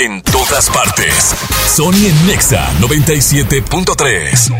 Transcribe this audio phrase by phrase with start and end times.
[0.00, 1.36] en todas partes.
[1.66, 4.50] Sony en Nexa 97.3.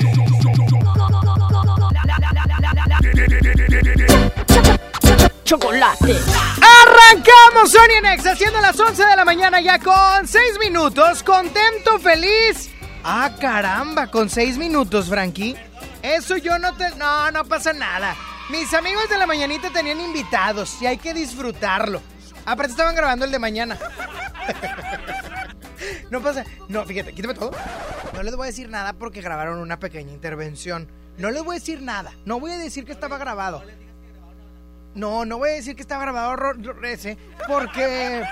[5.45, 6.19] Chocolate.
[6.83, 11.23] Arrancamos Sony Nexa, siendo las 11 de la mañana ya con 6 minutos.
[11.23, 12.69] Contento, feliz.
[13.03, 15.57] Ah, caramba, con 6 minutos, Frankie.
[16.03, 16.91] Eso yo no te...
[16.97, 18.15] No, no pasa nada.
[18.51, 22.03] Mis amigos de la mañanita tenían invitados y hay que disfrutarlo.
[22.45, 23.79] Aparte estaban grabando el de mañana.
[26.11, 26.45] no pasa...
[26.69, 27.53] No, fíjate, quítame todo.
[28.15, 30.89] No les voy a decir nada porque grabaron una pequeña intervención.
[31.19, 32.13] No les voy a decir nada.
[32.25, 33.63] No voy a decir que estaba grabado.
[34.95, 36.37] No, no voy a decir que estaba grabado
[36.83, 37.17] ese
[37.47, 38.25] porque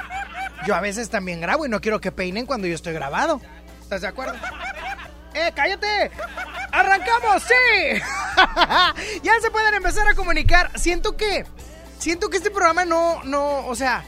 [0.67, 3.41] yo a veces también grabo y no quiero que peinen cuando yo estoy grabado.
[3.81, 4.35] ¿Estás de acuerdo?
[5.35, 6.11] ¡Eh, cállate!
[6.73, 7.43] ¡Arrancamos!
[7.43, 8.01] ¡Sí!
[9.23, 10.71] ya se pueden empezar a comunicar.
[10.79, 11.47] Siento que.
[11.99, 13.23] Siento que este programa no.
[13.25, 14.05] no o sea,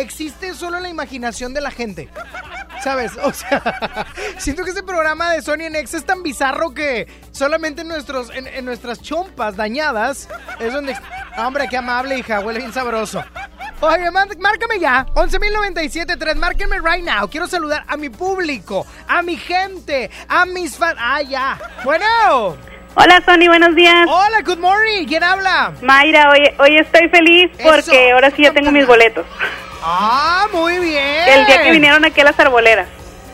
[0.00, 2.08] existe solo en la imaginación de la gente.
[2.82, 3.12] ¿Sabes?
[3.22, 4.06] O sea,
[4.38, 8.46] siento que este programa de Sony Nex es tan bizarro que solamente en, nuestros, en,
[8.46, 10.28] en nuestras chompas dañadas
[10.60, 10.96] es donde...
[11.36, 13.22] Hombre, qué amable, hija, huele bien sabroso.
[13.80, 17.28] Oye, má- márcame ya, 11.097.3, márquenme right now.
[17.28, 20.96] Quiero saludar a mi público, a mi gente, a mis fans.
[21.00, 21.58] Ah, ya.
[21.84, 22.56] Bueno.
[22.96, 24.06] Hola, Sony, buenos días.
[24.08, 25.06] Hola, good morning.
[25.06, 25.72] ¿Quién habla?
[25.82, 28.14] Mayra, hoy, hoy estoy feliz porque Eso.
[28.14, 29.24] ahora sí ya tengo mis boletos.
[29.82, 31.28] Ah, muy bien.
[31.28, 32.88] El día que vinieron aquí a las arboleras.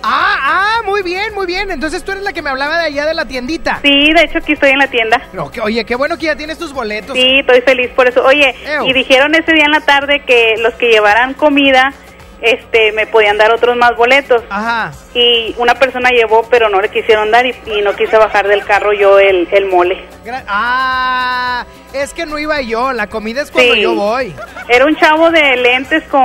[0.07, 1.71] Ah, ah, muy bien, muy bien.
[1.71, 3.79] Entonces tú eres la que me hablaba de allá de la tiendita.
[3.83, 5.23] Sí, de hecho aquí estoy en la tienda.
[5.33, 7.17] No, que- oye, qué bueno que ya tienes tus boletos.
[7.17, 8.23] Sí, estoy feliz por eso.
[8.23, 8.87] Oye, Ew.
[8.87, 11.95] y dijeron ese día en la tarde que los que llevaran comida,
[12.43, 14.43] este, me podían dar otros más boletos.
[14.51, 14.93] Ajá.
[15.15, 18.65] Y una persona llevó, pero no le quisieron dar y, y no quise bajar del
[18.65, 20.05] carro yo el, el mole.
[20.25, 22.93] Gra- ah, es que no iba yo.
[22.93, 23.81] La comida es cuando Sí.
[23.83, 24.35] yo voy.
[24.69, 26.23] Era un chavo de lentes con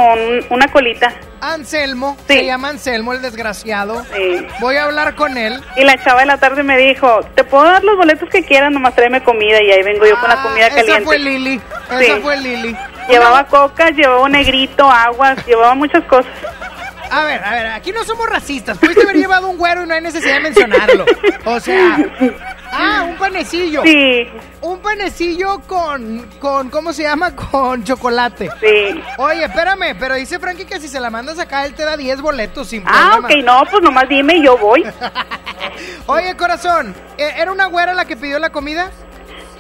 [0.49, 1.13] una colita.
[1.41, 2.33] Anselmo, Sí.
[2.39, 4.03] se llama Anselmo, el desgraciado.
[4.13, 4.45] Sí.
[4.59, 5.61] Voy a hablar con él.
[5.77, 8.71] Y la chava de la tarde me dijo, te puedo dar los boletos que quieras,
[8.71, 9.61] nomás tráeme comida.
[9.63, 10.93] Y ahí vengo yo con la Ah, comida caliente.
[10.93, 11.61] Esa fue Lili.
[11.99, 12.75] Esa fue Lili.
[13.07, 16.31] Llevaba cocas, llevaba un negrito, aguas, llevaba muchas cosas.
[17.11, 18.77] A ver, a ver, aquí no somos racistas.
[18.77, 21.05] Pudiste haber llevado un güero y no hay necesidad de mencionarlo.
[21.45, 21.97] O sea.
[22.71, 23.81] Ah, un panecillo.
[23.83, 24.27] Sí,
[24.61, 27.35] Un panecillo con, con, ¿cómo se llama?
[27.35, 28.49] Con chocolate.
[28.59, 29.01] sí.
[29.17, 32.21] Oye, espérame, pero dice Frankie que si se la mandas acá, él te da 10
[32.21, 33.27] boletos sin Ah, problema.
[33.27, 34.85] ok, no, pues nomás dime y yo voy.
[36.05, 38.91] Oye, corazón, ¿e- ¿era una güera la que pidió la comida?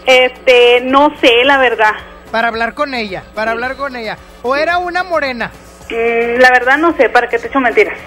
[0.05, 1.93] Este, no sé, la verdad.
[2.31, 4.17] Para hablar con ella, para hablar con ella.
[4.43, 5.51] ¿O era una morena?
[5.89, 7.97] Mm, la verdad no sé, ¿para qué te echo mentiras?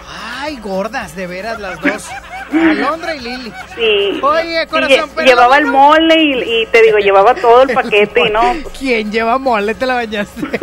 [0.41, 2.09] Ay, gordas, de veras las dos.
[2.53, 3.53] Alondra y Lili.
[3.75, 4.21] Sí.
[4.23, 8.27] Oye, corazón, lle- pero llevaba el mole y, y te digo, llevaba todo el paquete
[8.27, 8.55] y no.
[8.79, 9.75] ¿Quién lleva mole?
[9.75, 10.43] Te la bañaste.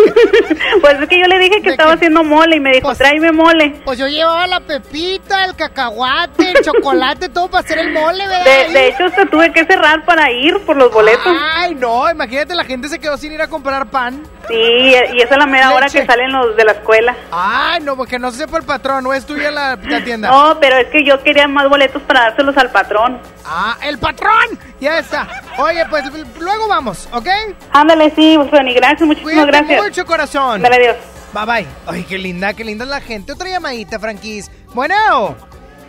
[0.82, 2.98] Pues es que yo le dije que ¿De estaba haciendo mole y me dijo, Pues-
[3.00, 3.82] tráeme mole.
[3.86, 8.44] Pues yo llevaba la pepita, el cacahuate, el chocolate, todo para hacer el mole, ¿verdad?
[8.68, 11.36] De, de hecho, hasta tuve que cerrar para ir por los boletos.
[11.56, 14.22] Ay, no, imagínate, la gente se quedó sin ir a comprar pan.
[14.50, 16.02] Sí, y esa es la mera hora Leche.
[16.02, 17.16] que salen los de la escuela.
[17.32, 20.30] Ay, no, porque no se sepa el patrón, no es tuya la, la tienda.
[20.32, 23.20] No, pero es que yo quería más boletos para dárselos al patrón.
[23.46, 24.60] Ah, el patrón.
[24.82, 25.28] Ya está.
[25.60, 26.04] Oye, pues
[26.40, 27.28] luego vamos, ¿ok?
[27.74, 29.84] Ándale, sí, Sony, gracias, muchísimas Cuídate gracias.
[29.84, 30.62] mucho, corazón.
[30.64, 30.96] Dale, adiós.
[31.32, 31.68] Bye bye.
[31.86, 33.34] Ay, qué linda, qué linda es la gente.
[33.34, 34.50] Otra llamadita, Franquis.
[34.74, 35.36] Bueno.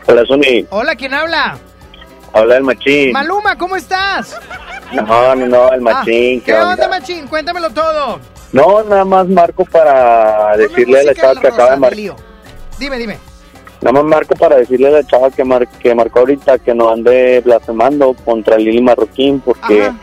[0.07, 0.67] Hola, Sony.
[0.69, 1.57] Hola, ¿quién habla?
[2.35, 3.13] Habla el machín.
[3.13, 4.39] Maluma, ¿cómo estás?
[4.93, 6.41] No, no, no, el machín.
[6.41, 7.27] Ah, ¿Qué onda, Machín?
[7.27, 8.21] Cuéntamelo todo.
[8.53, 12.17] No, nada más marco para decirle a la chava que acaba de marcar.
[12.79, 13.19] Dime, dime.
[13.81, 16.91] Nada más marco para decirle a la chava que, mar que marcó ahorita que no
[16.91, 19.97] ande blasfemando contra Lili Marroquín porque Ajá.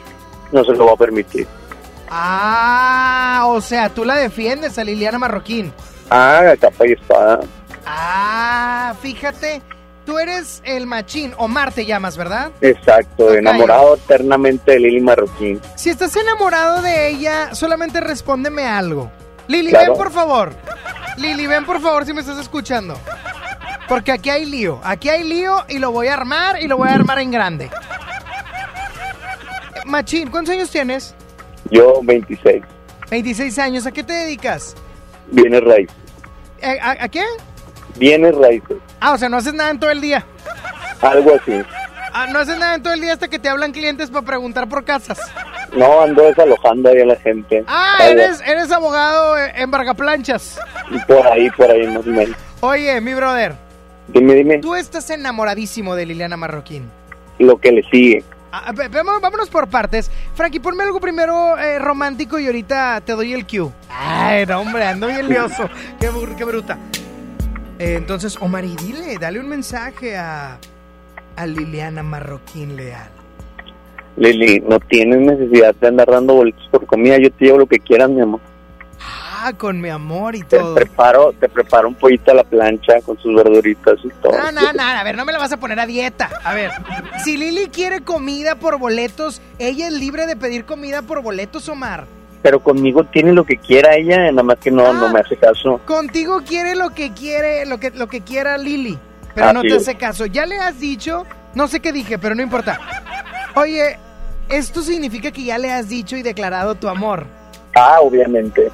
[0.51, 1.45] no se lo va a permitir.
[2.09, 5.73] Ah, o sea, tú la defiendes a Liliana Marroquín.
[6.09, 7.41] Ah, capa y espada.
[7.85, 9.61] Ah, fíjate,
[10.07, 12.51] tú eres el machín, Omar te llamas, ¿verdad?
[12.61, 15.59] Exacto, enamorado eternamente de Lili Marroquín.
[15.75, 19.11] Si estás enamorado de ella, solamente respóndeme algo.
[19.49, 19.91] Lili, Claro.
[19.91, 20.53] ven por favor.
[21.17, 22.97] Lili, ven por favor si me estás escuchando.
[23.89, 26.87] Porque aquí hay lío, aquí hay lío y lo voy a armar y lo voy
[26.87, 27.69] a armar en grande.
[29.85, 31.13] Machín, ¿cuántos años tienes?
[31.69, 32.63] Yo, 26.
[33.09, 34.73] 26 años, ¿a qué te dedicas?
[35.31, 35.95] Bienes raíces.
[36.61, 37.23] Eh, ¿A, a qué?
[37.97, 38.77] Bienes raíces.
[38.99, 40.25] Ah, o sea, no haces nada en todo el día.
[41.01, 41.61] Algo así.
[42.13, 44.67] Ah, no haces nada en todo el día hasta que te hablan clientes para preguntar
[44.67, 45.19] por casas.
[45.73, 47.63] No, ando desalojando ahí a la gente.
[47.67, 50.59] Ah, Algo- eres, eres abogado eh, en Vargaplanchas.
[51.07, 52.35] Por ahí, por ahí, más o menos.
[52.61, 53.55] Oye, mi brother,
[54.07, 56.89] Dime, dime, tú estás enamoradísimo de Liliana Marroquín.
[57.39, 58.23] lo que le sigue.
[58.51, 58.71] Ah,
[59.21, 60.09] vámonos por partes.
[60.33, 63.69] Frankie, ponme algo primero eh, romántico y ahorita te doy el cue.
[63.91, 65.69] Ay, no, hombre, ando bien lioso.
[65.99, 66.77] Qué, qué bruta.
[67.79, 70.57] Eh, entonces, Omar, y dile, dale un mensaje a,
[71.35, 73.09] a Liliana Marroquín Leal.
[74.15, 77.17] Lili, no tienes necesidad de andar dando boletos por comida.
[77.19, 78.39] Yo te llevo lo que quieras, mi amor.
[79.39, 80.73] Ah, con mi amor y Te todo.
[80.73, 84.31] preparo, te preparo un pollito a la plancha con sus verduritas y todo.
[84.35, 86.27] No, no, no, a ver, no me la vas a poner a dieta.
[86.43, 86.71] A ver,
[87.23, 92.07] si Lili quiere comida por boletos, ella es libre de pedir comida por boletos, Omar.
[92.47, 94.93] Pero conmigo tiene lo que quiera ella, nada más que no, Ah.
[94.93, 95.81] no me hace caso.
[95.85, 98.97] Contigo quiere lo que quiere, lo que, lo que quiera Lili,
[99.35, 99.81] pero no te es.
[99.81, 100.25] hace caso.
[100.27, 102.79] Ya le has dicho, no sé qué dije, pero no importa.
[103.55, 103.99] Oye,
[104.47, 107.25] esto significa que ya le has dicho y declarado tu amor.
[107.75, 108.71] Ah, obviamente.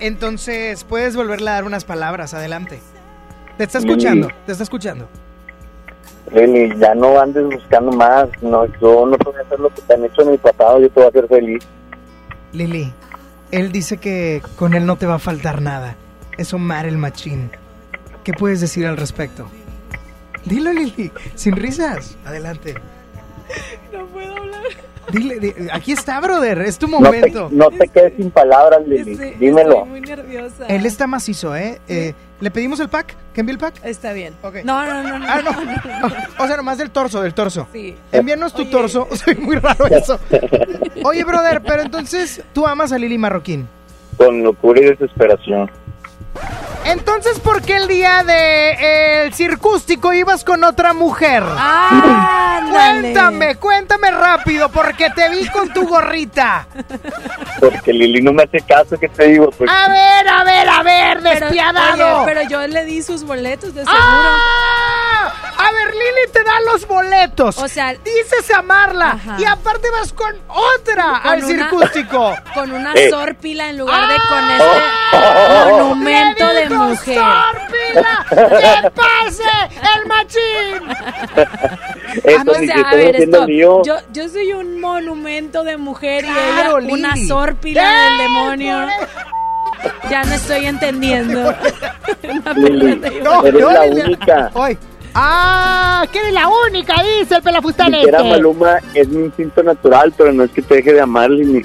[0.00, 2.80] Entonces, puedes volverle a dar unas palabras, adelante.
[3.56, 5.08] Te está escuchando, te está escuchando.
[6.32, 8.28] Lili, ya no andes buscando más.
[8.42, 10.80] No, yo no te voy a hacer lo que te han hecho en el pasado.
[10.80, 11.64] Yo te voy a hacer feliz.
[12.52, 12.92] Lili,
[13.50, 15.96] él dice que con él no te va a faltar nada.
[16.36, 17.50] Es Omar el machín.
[18.24, 19.48] ¿Qué puedes decir al respecto?
[20.44, 22.16] Dilo, Lili, sin risas.
[22.24, 22.74] Adelante.
[23.92, 24.62] No puedo hablar.
[25.12, 27.48] Dile, di- aquí está, brother, es tu No te, momento.
[27.50, 29.12] no te quedes sin palabras, Lili.
[29.12, 29.72] Estoy, Dímelo.
[29.76, 30.66] estoy muy nerviosa.
[30.66, 31.80] Él está macizo, ¿eh?
[31.88, 33.16] Eh, ¿Le pedimos el pack?
[33.34, 33.74] ¿Que envíe el pack?
[33.84, 34.34] Está bien.
[34.64, 35.26] No, no, no, no.
[35.28, 36.44] Ah, no.
[36.44, 37.66] O sea, nomás del torso, del torso.
[37.72, 37.96] Sí.
[38.12, 38.70] Envíanos tu Oye.
[38.70, 39.08] torso.
[39.16, 40.20] Soy muy raro eso.
[41.04, 43.68] Oye, brother, pero entonces tú amas a Lili Marroquín.
[44.16, 45.68] Con locura y desesperación.
[46.84, 51.42] Entonces, ¿por qué el día de eh, el circústico ibas con otra mujer?
[51.46, 56.66] Ah, Cuéntame, cuéntame rápido, porque te vi con tu gorrita.
[57.60, 59.50] Porque Lili no me hace caso, que te digo?
[59.50, 62.22] Pues, A ver, a ver, a ver, Pero, despiadado.
[62.22, 63.98] oye, pero yo le di sus boletos de seguro.
[64.00, 65.32] ¡Ah!
[65.58, 67.58] A ver, Lili te da los boletos.
[67.58, 69.36] O sea, dices amarla Ajá.
[69.38, 72.34] y aparte vas con otra Con al una- circústico.
[72.54, 73.10] con una Eh.
[73.10, 74.28] sórpila en lugar de ¡Ah!
[74.28, 77.20] con este monumento ¡Le de mujer.
[78.30, 79.42] ¡Que pase
[79.72, 80.88] el machín!
[82.24, 83.46] eso O sea, que a estoy ver, stop.
[83.48, 83.82] mío.
[83.84, 87.26] Yo, yo soy un monumento de mujer y ella una Lili.
[87.26, 88.86] sórpila ¡Eh, del demonio.
[90.10, 91.54] Ya no estoy entendiendo.
[92.56, 94.50] Lili, No, eres no, la Lili- única.
[94.54, 94.78] Hoy.
[95.14, 96.04] ¡Ah!
[96.12, 96.94] ¡Que eres la única!
[97.20, 98.22] Dice el pelafustán Si era.
[98.22, 101.64] Maluma, es mi instinto natural, pero no es que te deje de amar, Lili.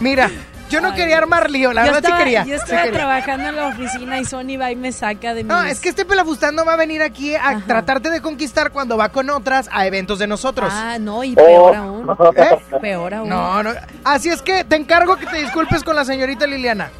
[0.00, 0.30] Mira,
[0.68, 2.40] yo no Ay, quería armar lío, la yo verdad estaba, sí quería.
[2.44, 2.98] yo sí estaba quería.
[2.98, 5.48] trabajando en la oficina y Sony va y me saca de mi.
[5.48, 7.62] No, es que este pelafustán no va a venir aquí a Ajá.
[7.66, 10.72] tratarte de conquistar cuando va con otras a eventos de nosotros.
[10.74, 11.36] Ah, no, y Oh.
[11.44, 12.08] peor aún.
[12.36, 12.58] ¿Eh?
[12.80, 13.28] Peor aún.
[13.28, 13.70] No, no.
[14.04, 16.90] Así es que te encargo que te disculpes con la señorita Liliana.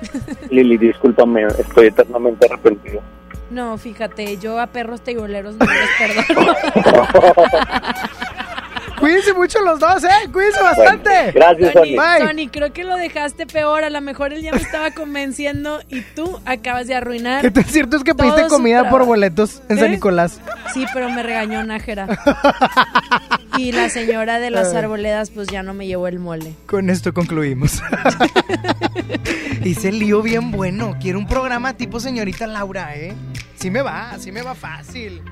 [0.50, 3.00] Lili, discúlpame, estoy eternamente arrepentido.
[3.50, 5.88] No, fíjate, yo a perros teiboleros no les
[6.26, 6.54] perdono.
[9.00, 10.28] Cuídense mucho los dos, ¿eh?
[10.32, 11.32] Cuídense bastante.
[11.32, 11.96] Gracias, Tony.
[11.96, 13.84] Tony, creo que lo dejaste peor.
[13.84, 17.50] A lo mejor él ya me estaba convenciendo y tú acabas de arruinar.
[17.50, 19.90] Tan cierto es que pediste comida por boletos en San ¿Eh?
[19.90, 20.40] Nicolás.
[20.74, 22.08] Sí, pero me regañó Nájera.
[23.58, 26.54] Y la señora de las arboledas, pues ya no me llevó el mole.
[26.66, 27.82] Con esto concluimos.
[29.64, 30.96] Hice el lío bien bueno.
[31.00, 33.14] Quiero un programa tipo señorita Laura, ¿eh?
[33.56, 35.22] Sí me va, sí me va fácil.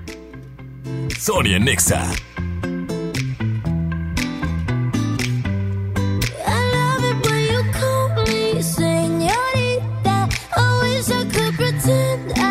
[1.17, 2.03] Sonia Nexa.
[11.87, 12.46] Pretend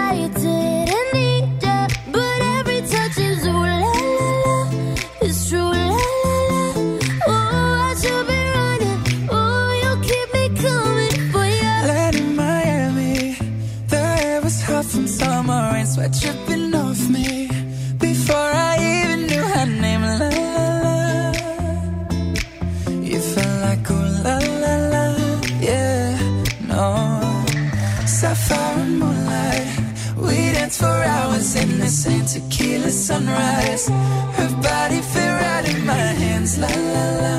[31.56, 33.88] the same tequila sunrise.
[33.88, 37.36] Her body fit right in my hands, la la la.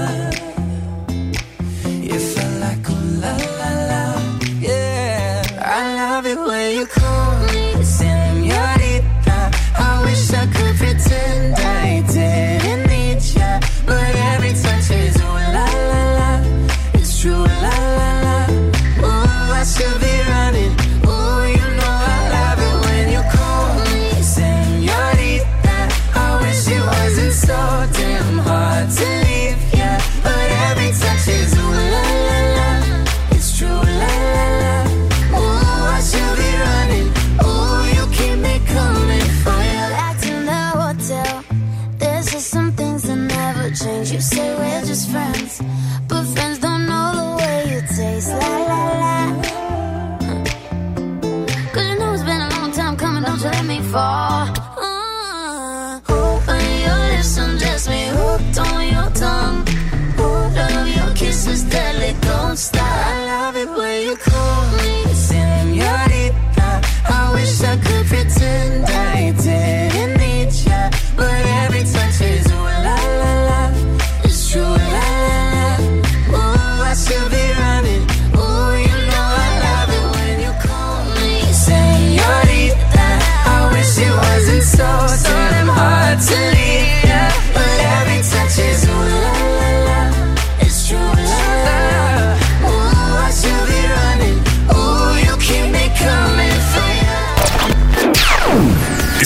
[2.08, 4.02] You felt like ooh la la la,
[4.58, 5.42] yeah.
[5.78, 7.06] I love it when you call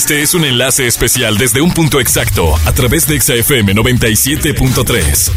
[0.01, 5.31] Este es un enlace especial desde un punto exacto a través de ExaFM 97.3.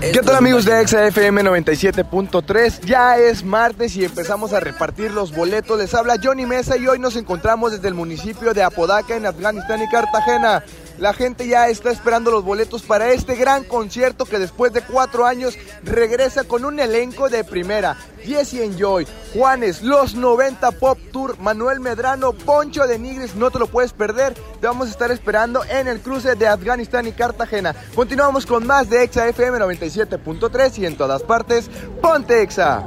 [0.00, 2.80] ¿Qué tal amigos de ExaFM 97.3?
[2.86, 5.78] Ya es martes y empezamos a repartir los boletos.
[5.78, 9.82] Les habla Johnny Mesa y hoy nos encontramos desde el municipio de Apodaca en Afganistán
[9.82, 10.64] y Cartagena.
[11.00, 15.24] La gente ya está esperando los boletos para este gran concierto que después de cuatro
[15.24, 17.96] años regresa con un elenco de primera.
[18.22, 23.66] Jesse Enjoy, Juanes, Los 90 Pop Tour, Manuel Medrano, Poncho de Nigris, no te lo
[23.66, 24.34] puedes perder.
[24.60, 27.74] Te vamos a estar esperando en el cruce de Afganistán y Cartagena.
[27.94, 31.70] Continuamos con más de Exa FM 97.3 y en todas partes,
[32.02, 32.86] ponte Exa.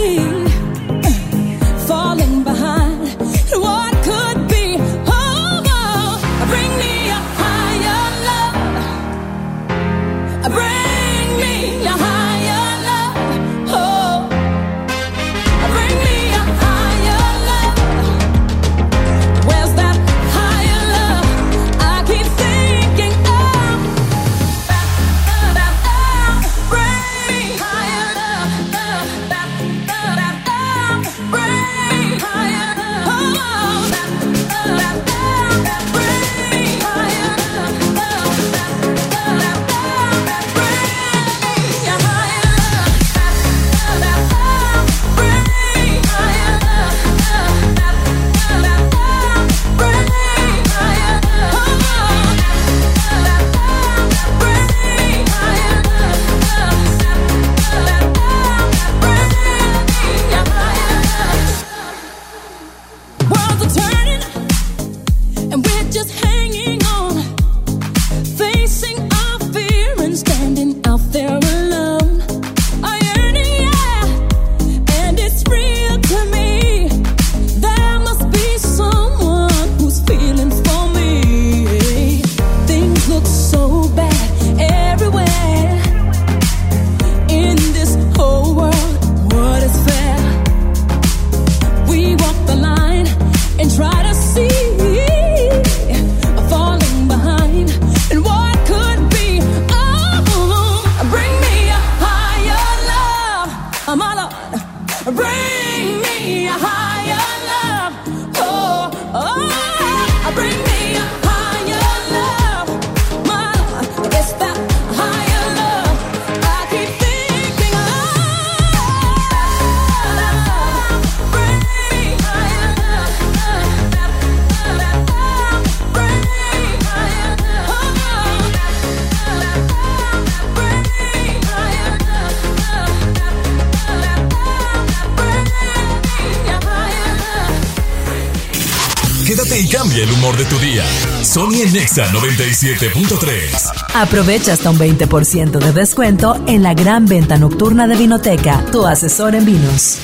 [141.71, 143.85] en Nexa 97.3.
[143.93, 149.35] Aprovecha hasta un 20% de descuento en la gran venta nocturna de Vinoteca, tu asesor
[149.35, 149.99] en vinos.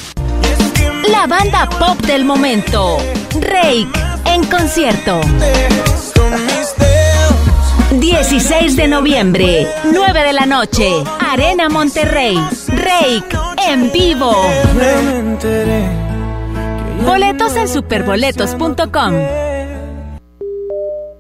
[1.10, 2.98] La banda pop del momento,
[3.40, 3.88] Rake,
[4.26, 5.22] en concierto.
[7.92, 14.34] 16 de noviembre, 9 de la noche, Arena Monterrey, Rake, en vivo.
[17.06, 19.57] Boletos en superboletos.com.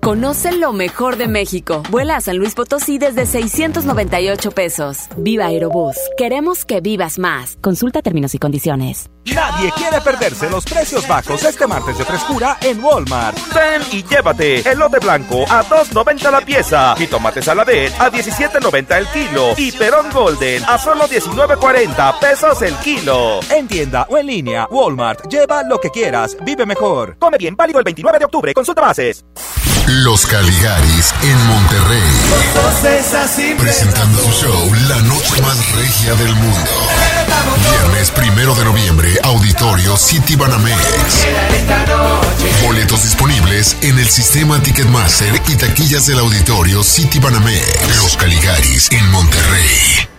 [0.08, 1.84] Conoce lo mejor de México.
[1.90, 5.00] Vuela a San Luis Potosí desde 698 pesos.
[5.18, 5.98] Viva Aerobús.
[6.18, 7.58] Queremos que vivas más.
[7.60, 9.10] Consulta términos y condiciones.
[9.26, 13.38] Nadie quiere perderse los precios bajos este martes de frescura en Walmart.
[13.54, 19.08] Ven y llévate elote blanco a 2.90 la pieza y tomate saladet a 17.90 el
[19.08, 23.42] kilo y perón golden a solo 19.40 pesos el kilo.
[23.50, 25.28] En tienda o en línea, Walmart.
[25.28, 27.18] Lleva lo que quieras, vive mejor.
[27.20, 28.54] Come bien, válido el 29 de octubre.
[28.54, 29.26] Consulta bases.
[29.88, 32.02] Los Caligaris en Monterrey.
[33.58, 36.72] Presentando su show La Noche Más Regia del Mundo.
[37.72, 41.26] Viernes primero de noviembre, Auditorio City Banamex.
[42.66, 47.98] Boletos disponibles en el sistema Ticketmaster y taquillas del Auditorio City Banamex.
[48.04, 50.10] Los Caligaris en Monterrey.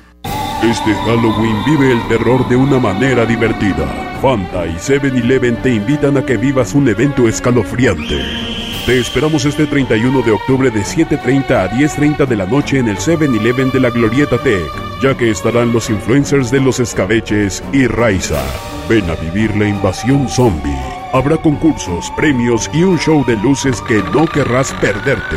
[0.62, 3.86] Este Halloween vive el terror de una manera divertida.
[4.22, 8.47] Fanta y 7-Eleven te invitan a que vivas un evento escalofriante.
[8.88, 12.96] Te esperamos este 31 de octubre de 7.30 a 10.30 de la noche en el
[12.96, 14.66] 7-Eleven de la Glorieta Tech,
[15.02, 18.42] ya que estarán los influencers de los escabeches y Raiza.
[18.88, 20.74] Ven a vivir la invasión zombie.
[21.12, 25.36] Habrá concursos, premios y un show de luces que no querrás perderte.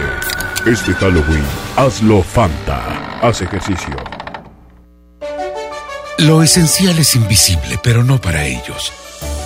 [0.66, 1.44] Este Halloween,
[1.76, 3.20] hazlo Fanta.
[3.20, 3.98] Haz ejercicio.
[6.20, 8.94] Lo esencial es invisible, pero no para ellos.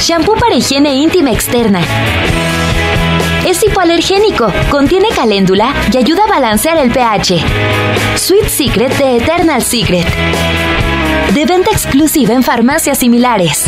[0.00, 1.80] Shampoo para higiene íntima externa.
[3.46, 7.42] Es hipoalergénico, contiene caléndula y ayuda a balancear el pH.
[8.16, 10.06] Sweet Secret de Eternal Secret.
[11.34, 13.66] De venta exclusiva en farmacias similares.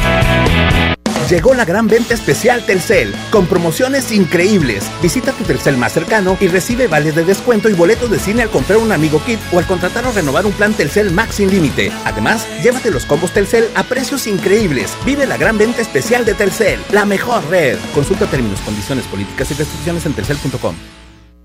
[1.28, 4.88] Llegó la gran venta especial Telcel, con promociones increíbles.
[5.02, 8.50] Visita tu Telcel más cercano y recibe vales de descuento y boletos de cine al
[8.50, 11.90] comprar un amigo kit o al contratar o renovar un plan Telcel Max sin límite.
[12.04, 14.96] Además, llévate los combos Telcel a precios increíbles.
[15.04, 17.76] Vive la gran venta especial de Telcel, la mejor red.
[17.92, 20.76] Consulta términos, condiciones, políticas y restricciones en telcel.com.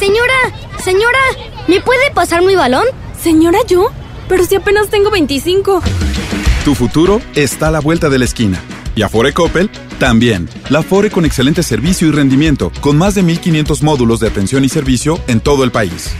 [0.00, 0.32] Señora,
[0.82, 1.18] señora,
[1.68, 2.86] ¿me puede pasar mi balón?
[3.22, 3.88] Señora, ¿yo?
[4.30, 5.82] Pero si apenas tengo 25.
[6.64, 8.58] Tu futuro está a la vuelta de la esquina.
[8.96, 10.48] Y Afore Coppel también.
[10.70, 14.70] La Afore con excelente servicio y rendimiento, con más de 1500 módulos de atención y
[14.70, 16.10] servicio en todo el país.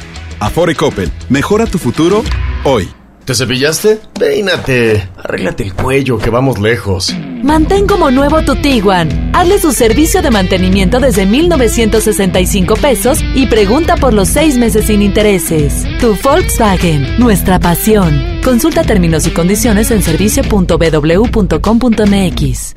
[0.40, 2.22] Afore Coppel, mejora tu futuro
[2.64, 2.99] hoy.
[3.30, 4.00] ¿Te cepillaste?
[4.18, 5.08] Peínate.
[5.16, 7.14] Arréglate el cuello, que vamos lejos.
[7.44, 9.30] Mantén como nuevo tu Tiguan.
[9.32, 15.00] Hazle su servicio de mantenimiento desde 1,965 pesos y pregunta por los seis meses sin
[15.00, 15.84] intereses.
[16.00, 18.40] Tu Volkswagen, nuestra pasión.
[18.42, 22.74] Consulta términos y condiciones en servicio.bw.com.mx.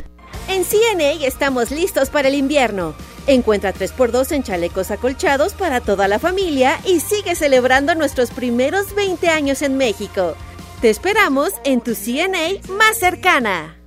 [0.49, 2.93] En CNA estamos listos para el invierno.
[3.27, 9.29] Encuentra 3x2 en chalecos acolchados para toda la familia y sigue celebrando nuestros primeros 20
[9.29, 10.36] años en México.
[10.81, 13.82] Te esperamos en tu CNA más cercana.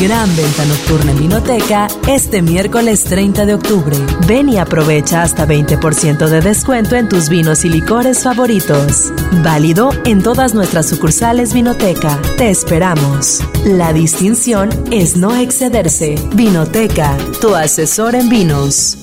[0.00, 3.96] Gran venta nocturna en Vinoteca este miércoles 30 de octubre.
[4.26, 9.12] Ven y aprovecha hasta 20% de descuento en tus vinos y licores favoritos.
[9.42, 12.20] Válido en todas nuestras sucursales Vinoteca.
[12.36, 13.40] Te esperamos.
[13.64, 16.16] La distinción es no excederse.
[16.34, 18.98] Vinoteca, tu asesor en vinos.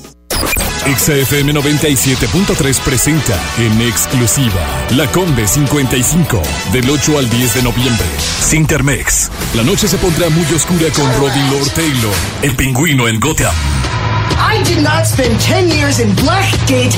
[0.85, 6.41] XFM 97.3 presenta en exclusiva La Combe 55
[6.73, 8.05] del 8 al 10 de noviembre.
[8.41, 9.31] Sintermex.
[9.55, 13.55] La noche se pondrá muy oscura con Robin Lord Taylor, el pingüino en Gotham.
[14.37, 16.91] I did not spend 10 years in Blackgate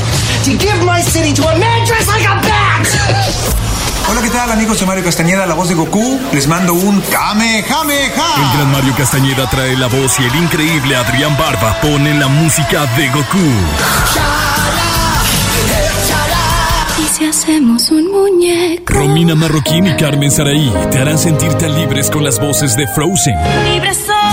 [0.45, 3.65] to give my city to a man dressed like a bat!
[4.07, 4.77] Hola, ¿qué tal amigos?
[4.77, 6.19] Soy Mario Castañeda, la voz de Goku.
[6.31, 8.35] Les mando un Kamehameha.
[8.37, 12.85] El gran Mario Castañeda trae la voz y el increíble Adrián Barba pone la música
[12.97, 13.37] de Goku.
[16.97, 18.93] ¿Y si hacemos un muñeco?
[18.93, 23.35] Romina Marroquín y Carmen Saraí te harán sentir tan libres con las voces de Frozen.
[23.73, 24.24] Libre soy,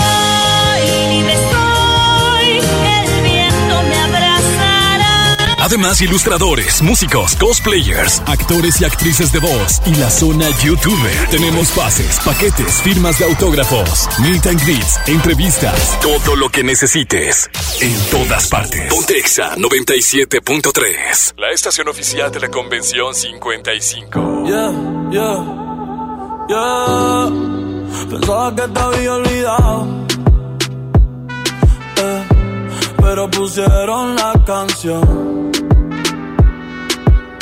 [5.73, 11.29] Además, ilustradores, músicos, cosplayers, actores y actrices de voz y la zona YouTuber.
[11.31, 17.49] Tenemos pases, paquetes, firmas de autógrafos, meet and greets, entrevistas, todo lo que necesites.
[17.81, 18.93] En todas partes.
[18.93, 21.33] Pontexa 97.3.
[21.37, 24.43] La estación oficial de la Convención 55.
[24.45, 24.71] Yeah,
[25.09, 25.43] yeah,
[26.49, 27.31] yeah.
[28.11, 29.87] Pensaba que te había olvidado.
[31.97, 32.23] Eh,
[33.01, 35.52] pero pusieron la canción.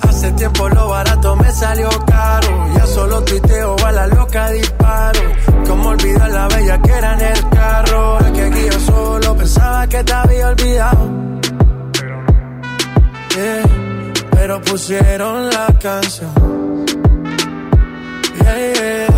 [0.00, 2.48] Hace tiempo lo barato me salió caro.
[2.74, 5.20] Ya solo tuiteo a la loca disparo.
[5.66, 7.98] Como olvidar la bella que era en el carro.
[7.98, 11.10] Ahora que aquí yo solo pensaba que te había olvidado.
[13.36, 13.62] Yeah,
[14.32, 16.84] pero pusieron la canción.
[18.42, 19.17] Yeah, yeah.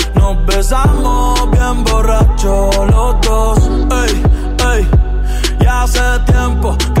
[0.21, 3.59] nos besamos bien borracho los dos.
[4.03, 4.23] Ey,
[4.71, 4.87] ey,
[5.59, 5.99] ya hace
[6.31, 7.00] tiempo que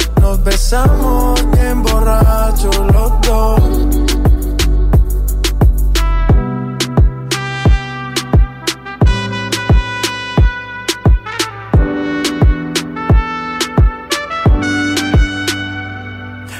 [0.21, 3.61] nos besamos bien borrachos los dos.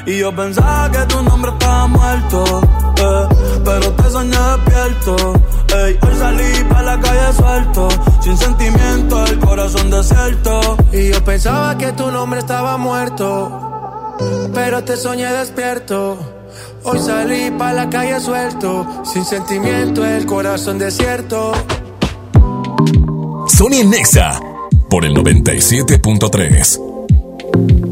[0.04, 2.44] Y yo pensaba que tu nombre estaba muerto,
[2.96, 3.28] eh,
[3.64, 5.16] pero te soñé despierto.
[5.74, 7.88] Ey, hoy salí pa' la calle suelto,
[8.20, 10.76] sin sentimiento, el corazón desierto.
[10.92, 14.18] Y yo pensaba que tu nombre estaba muerto,
[14.52, 16.18] pero te soñé despierto.
[16.84, 21.52] Hoy salí pa' la calle suelto, sin sentimiento, el corazón desierto.
[23.46, 24.38] Sony Nexa
[24.90, 27.91] por el 97.3.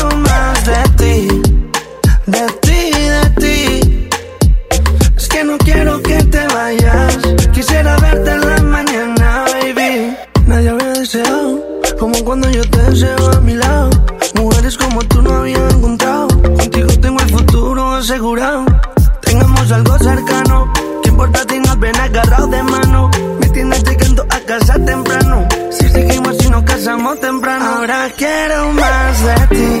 [27.91, 29.80] Ahora quiero más de ti.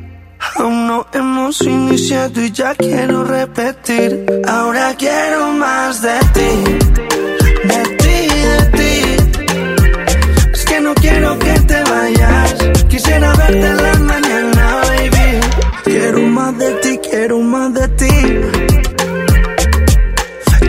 [0.61, 4.27] Aún no hemos iniciado y ya quiero repetir.
[4.47, 6.51] Ahora quiero más de ti,
[7.63, 8.93] de ti, de ti.
[10.53, 12.53] Es que no quiero que te vayas.
[12.87, 15.39] Quisiera verte en la mañana, baby.
[15.83, 18.13] Quiero más de ti, quiero más de ti.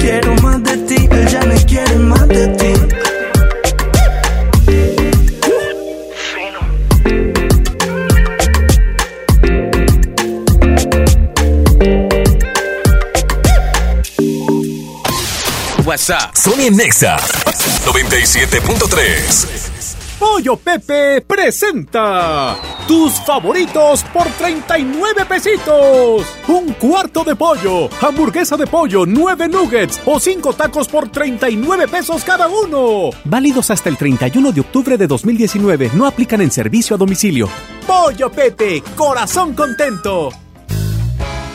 [0.01, 3.12] Quiero más de ti, él ya me quiere más de ti.
[15.93, 16.35] WhatsApp.
[16.35, 17.19] Sony Nexa
[17.85, 20.17] 97.3.
[20.19, 22.57] Pollo Pepe presenta
[22.89, 26.27] tus favoritos por 39 pesitos.
[26.49, 32.25] Un cuarto de pollo, hamburguesa de pollo, 9 nuggets o 5 tacos por 39 pesos
[32.25, 33.11] cada uno.
[33.25, 35.91] Válidos hasta el 31 de octubre de 2019.
[35.93, 37.51] No aplican en servicio a domicilio.
[37.87, 40.31] Pollo Pepe, corazón contento.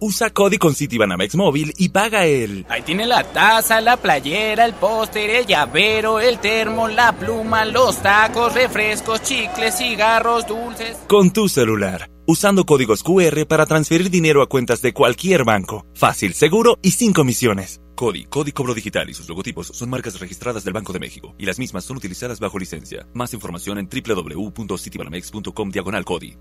[0.00, 2.64] Usa Cody con Citibanamex Móvil y paga el...
[2.68, 7.98] Ahí tiene la taza, la playera, el póster, el llavero, el termo, la pluma, los
[8.02, 10.96] tacos, refrescos, chicles, cigarros, dulces.
[11.06, 12.10] Con tu celular.
[12.26, 15.84] Usando códigos QR para transferir dinero a cuentas de cualquier banco.
[15.94, 17.80] Fácil, seguro y sin comisiones.
[17.94, 21.44] Cody, Cody Cobro Digital y sus logotipos son marcas registradas del Banco de México y
[21.44, 23.06] las mismas son utilizadas bajo licencia.
[23.12, 26.38] Más información en www.citibanamex.com diagonal Cody.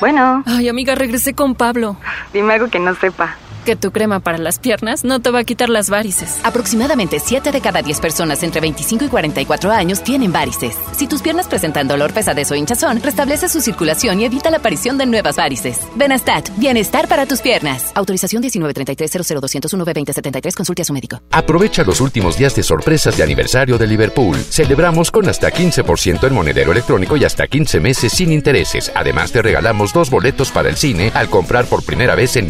[0.00, 0.42] Bueno.
[0.46, 1.96] Ay, amiga, regresé con Pablo.
[2.32, 3.36] Dime algo que no sepa.
[3.64, 6.38] Que tu crema para las piernas no te va a quitar las varices.
[6.42, 10.76] Aproximadamente 7 de cada 10 personas entre 25 y 44 años tienen varices.
[10.92, 14.98] Si tus piernas presentan dolor, pesadez o hinchazón, restablece su circulación y evita la aparición
[14.98, 15.80] de nuevas varices.
[15.94, 17.90] Benastat, bienestar para tus piernas.
[17.94, 20.54] Autorización 1933-00201-B2073.
[20.54, 21.22] Consulte a su médico.
[21.30, 24.36] Aprovecha los últimos días de sorpresas de aniversario de Liverpool.
[24.36, 28.92] Celebramos con hasta 15% en monedero electrónico y hasta 15 meses sin intereses.
[28.94, 32.46] Además, te regalamos dos boletos para el cine al comprar por primera vez en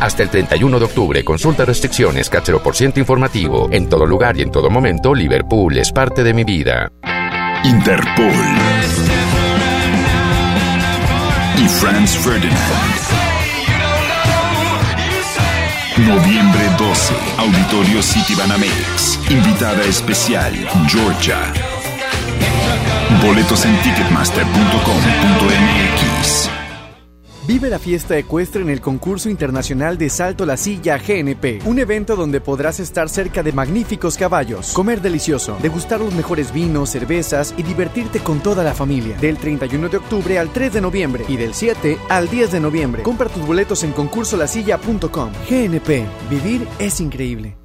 [0.00, 2.30] Hasta el 31 de octubre, consulta restricciones,
[2.62, 3.68] por ciento informativo.
[3.70, 6.90] En todo lugar y en todo momento, Liverpool es parte de mi vida.
[7.64, 8.32] Interpol.
[11.56, 12.94] Y Franz Ferdinand.
[15.96, 19.20] Noviembre 12, Auditorio City Banamex.
[19.30, 20.52] Invitada especial,
[20.88, 21.52] Georgia.
[23.22, 26.53] Boletos en ticketmaster.com.mx.
[27.46, 32.16] Vive la fiesta ecuestre en el concurso internacional de Salto la Silla GNP, un evento
[32.16, 37.62] donde podrás estar cerca de magníficos caballos, comer delicioso, degustar los mejores vinos, cervezas y
[37.62, 39.18] divertirte con toda la familia.
[39.18, 43.02] Del 31 de octubre al 3 de noviembre y del 7 al 10 de noviembre.
[43.02, 45.32] Compra tus boletos en concursolasilla.com.
[45.50, 47.58] GNP, vivir es increíble.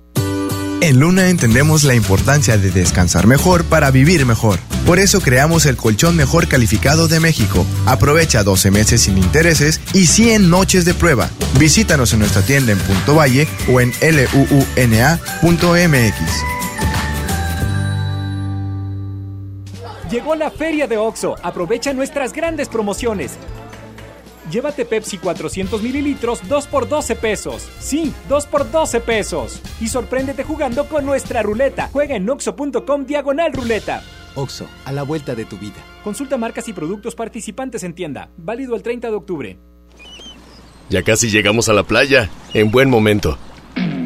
[0.81, 4.59] En Luna entendemos la importancia de descansar mejor para vivir mejor.
[4.89, 7.63] Por eso creamos el colchón mejor calificado de México.
[7.85, 11.29] Aprovecha 12 meses sin intereses y 100 noches de prueba.
[11.59, 13.91] Visítanos en nuestra tienda en Punto Valle o en
[14.81, 16.15] luuna.mx.
[20.09, 21.35] Llegó la feria de OXO.
[21.43, 23.33] Aprovecha nuestras grandes promociones.
[24.49, 27.69] Llévate Pepsi 400 mililitros 2 por 12 pesos.
[27.79, 29.61] Sí, 2 por 12 pesos.
[29.79, 31.89] Y sorpréndete jugando con nuestra ruleta.
[31.91, 34.03] Juega en oxo.com diagonal ruleta.
[34.35, 35.77] OXO, a la vuelta de tu vida.
[36.03, 38.29] Consulta marcas y productos participantes en tienda.
[38.37, 39.57] Válido el 30 de octubre.
[40.89, 42.29] Ya casi llegamos a la playa.
[42.53, 43.37] En buen momento.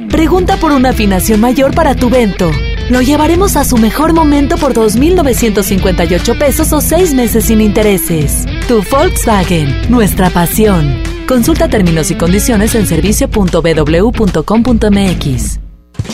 [0.09, 2.51] Pregunta por una afinación mayor para tu vento.
[2.89, 8.43] Lo llevaremos a su mejor momento por 2.958 pesos o 6 meses sin intereses.
[8.67, 11.01] Tu Volkswagen, nuestra pasión.
[11.27, 15.62] Consulta términos y condiciones en servicio.bw.com.mx.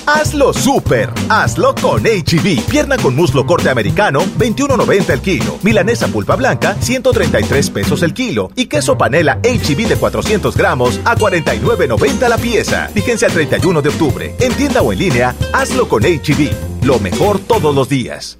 [0.05, 2.65] Hazlo super, hazlo con HB.
[2.69, 5.59] Pierna con muslo corte americano, 21.90 el kilo.
[5.61, 8.51] Milanesa pulpa blanca, 133 pesos el kilo.
[8.55, 12.89] Y queso panela HB de 400 gramos a 49.90 la pieza.
[12.93, 14.35] Fíjense al 31 de octubre.
[14.39, 16.83] En tienda o en línea, hazlo con HB.
[16.83, 18.39] Lo mejor todos los días.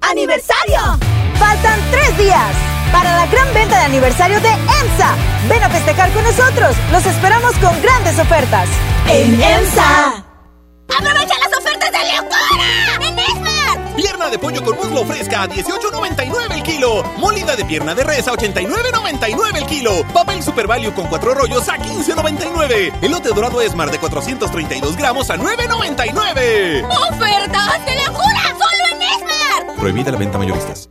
[0.00, 0.98] ¡Aniversario!
[1.38, 5.14] Faltan tres días para la gran venta de aniversario de EMSA.
[5.48, 6.76] Ven a festejar con nosotros.
[6.92, 8.68] Los esperamos con grandes ofertas.
[9.08, 10.24] En EMSA.
[10.88, 13.08] ¡Aprovecha las ofertas de locura!
[13.08, 13.94] ¡En Esmar!
[13.96, 17.04] Pierna de pollo con muslo fresca a 18.99 el kilo.
[17.18, 20.04] Molida de pierna de res a 89.99 el kilo.
[20.12, 22.92] Papel Super Value con cuatro rollos a 15.99.
[23.02, 26.84] Elote dorado Esmar de 432 gramos a 9.99.
[26.84, 28.42] ¡Ofertas de locura!
[28.58, 29.76] ¡Solo en Esmar!
[29.78, 30.90] Prohibida la venta mayoristas.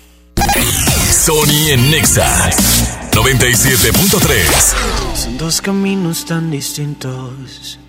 [1.11, 2.49] Sony en Nexa
[3.11, 5.15] 97.3.
[5.15, 7.79] Son dos caminos tan distintos.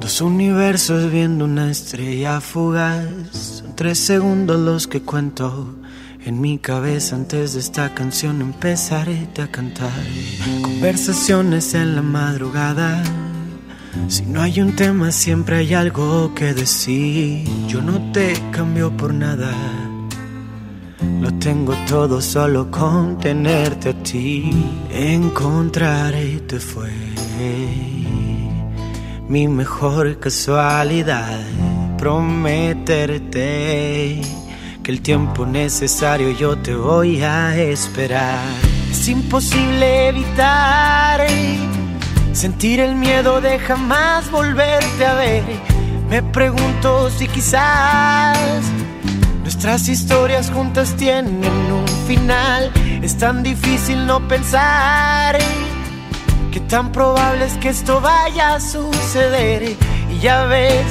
[0.00, 3.06] Dos universos viendo una estrella fugaz.
[3.32, 5.74] Son tres segundos los que cuento.
[6.24, 9.90] En mi cabeza antes de esta canción empezaré a cantar.
[10.62, 13.02] Conversaciones en la madrugada.
[14.08, 17.48] Si no hay un tema siempre hay algo que decir.
[17.66, 19.52] Yo no te cambio por nada.
[21.20, 24.50] Lo tengo todo solo con tenerte a ti.
[24.90, 26.90] Encontrarte fue
[29.28, 31.40] mi mejor casualidad.
[31.98, 33.22] Prometerte
[34.82, 38.44] que el tiempo necesario yo te voy a esperar.
[38.90, 41.26] Es imposible evitar
[42.32, 45.44] sentir el miedo de jamás volverte a ver.
[46.10, 48.62] Me pregunto si quizás
[49.64, 52.72] Nuestras historias juntas tienen un final.
[53.00, 55.38] Es tan difícil no pensar
[56.50, 59.76] que tan probable es que esto vaya a suceder.
[60.10, 60.84] Y ya ves,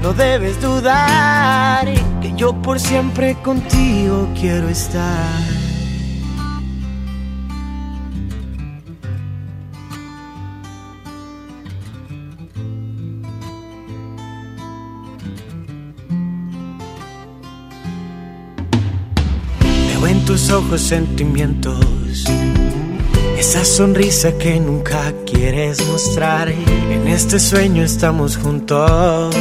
[0.00, 1.86] no debes dudar
[2.22, 5.63] que yo por siempre contigo quiero estar.
[20.06, 22.24] En tus ojos sentimientos.
[23.38, 26.48] Esa sonrisa que nunca quieres mostrar.
[26.48, 29.34] En este sueño estamos juntos.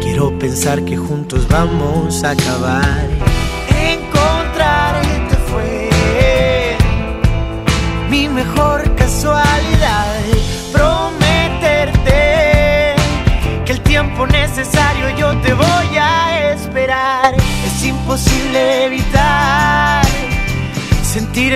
[0.00, 3.17] Quiero pensar que juntos vamos a acabar.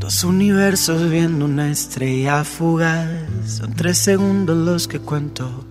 [0.00, 3.06] Dos universos viendo una estrella fugaz.
[3.46, 5.66] Son tres segundos los que cuento.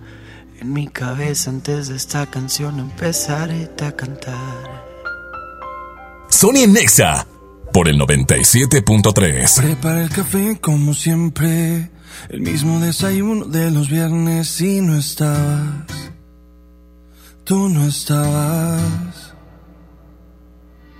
[0.60, 4.84] En mi cabeza antes de esta canción empezaré a cantar.
[6.28, 7.26] Sony Nexa
[7.72, 9.62] por el 97.3.
[9.62, 11.90] Prepara el café como siempre.
[12.28, 16.12] El mismo desayuno de los viernes y no estabas.
[17.42, 19.34] Tú no estabas.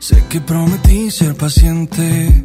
[0.00, 2.44] Sé que prometí ser paciente,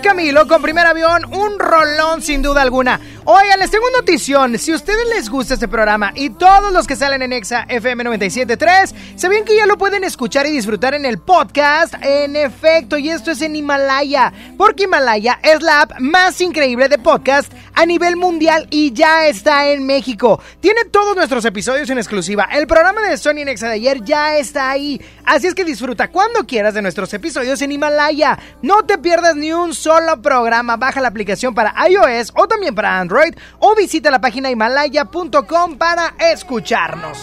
[0.00, 3.00] Camilo con primer avión, un rolón sin duda alguna.
[3.24, 4.58] Oigan, les tengo notición.
[4.58, 8.04] Si a ustedes les gusta este programa y todos los que salen en Exa FM
[8.04, 11.94] 97.3, ¿sabían que ya lo pueden escuchar y disfrutar en el podcast?
[12.00, 14.32] En efecto, y esto es en Himalaya.
[14.56, 19.68] Porque Himalaya es la app más increíble de podcast a nivel mundial y ya está
[19.68, 20.40] en México.
[20.60, 22.48] Tiene todos nuestros episodios en exclusiva.
[22.52, 25.00] El programa de Sony en Exa de ayer ya está ahí.
[25.24, 28.38] Así es que disfruta cuando quieras de nuestros episodios en Himalaya.
[28.62, 29.87] No te pierdas ni un solo
[30.22, 30.76] programa.
[30.76, 36.14] Baja la aplicación para iOS o también para Android o visita la página himalaya.com para
[36.18, 37.18] escucharnos.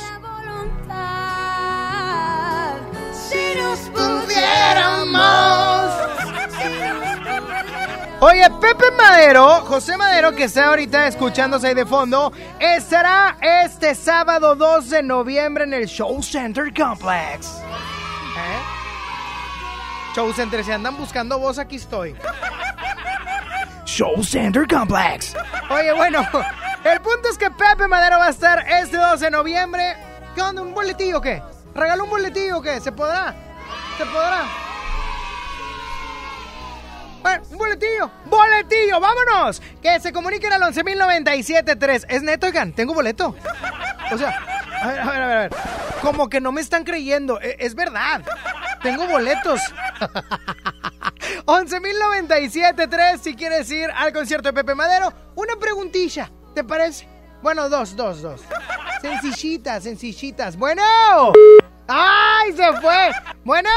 [3.12, 5.56] Si nos pudiéramos.
[8.22, 14.56] Oye, Pepe Madero, José Madero, que está ahorita escuchándose ahí de fondo, estará este sábado
[14.56, 17.62] 2 de noviembre en el Show Center Complex.
[18.38, 18.85] ¿Eh?
[20.16, 22.16] Show Center, si andan buscando voz, aquí estoy.
[23.84, 25.36] Show Center Complex.
[25.70, 26.26] Oye, bueno,
[26.86, 29.98] el punto es que Pepe Madero va a estar este 2 de noviembre.
[30.34, 30.62] ¿Qué onda?
[30.62, 31.44] ¿Un boletillo o qué?
[31.74, 32.80] ¿Regaló un boletillo o qué?
[32.80, 33.36] ¿Se podrá?
[33.98, 34.46] ¿Se podrá?
[37.22, 38.10] Bueno, un boletillo.
[38.24, 39.02] ¡Boletillo!
[39.02, 39.62] ¡Vámonos!
[39.82, 42.06] Que se comuniquen al 11.097.3.
[42.08, 43.36] Es neto, oigan, tengo boleto.
[44.14, 44.40] O sea,
[44.90, 45.52] a ver, a ver, a ver.
[46.02, 47.40] Como que no me están creyendo.
[47.42, 48.22] E- Es verdad.
[48.82, 49.60] Tengo boletos.
[51.46, 55.12] 11.097.3 si quieres ir al concierto de Pepe Madero.
[55.36, 57.08] Una preguntilla, ¿te parece?
[57.42, 58.42] Bueno, dos, dos, dos.
[59.02, 60.56] Sencillitas, sencillitas.
[60.58, 60.84] Bueno.
[61.88, 63.12] ¡Ay, se fue!
[63.44, 63.70] Bueno.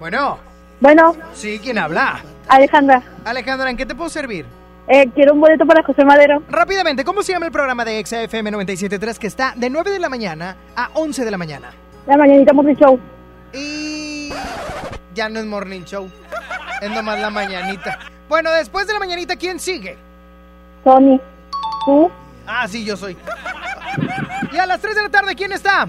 [0.00, 0.38] Bueno.
[0.80, 2.20] Bueno, Sí, ¿quién habla?
[2.48, 4.46] Alejandra, Alejandra, ¿en qué te puedo servir?
[4.88, 6.42] Eh, quiero un boleto para José Madero.
[6.48, 10.08] Rápidamente, ¿cómo se llama el programa de XFM 97.3 que está de 9 de la
[10.08, 11.70] mañana a 11 de la mañana?
[12.06, 12.98] La mañanita Morning Show.
[13.52, 14.30] Y
[15.14, 16.08] ya no es morning show,
[16.80, 17.98] es nomás la mañanita.
[18.28, 19.96] Bueno, después de la mañanita, ¿quién sigue?
[20.84, 21.20] Tony.
[21.84, 22.10] ¿Tú?
[22.46, 23.16] Ah, sí, yo soy.
[24.52, 25.88] Y a las 3 de la tarde, ¿quién está?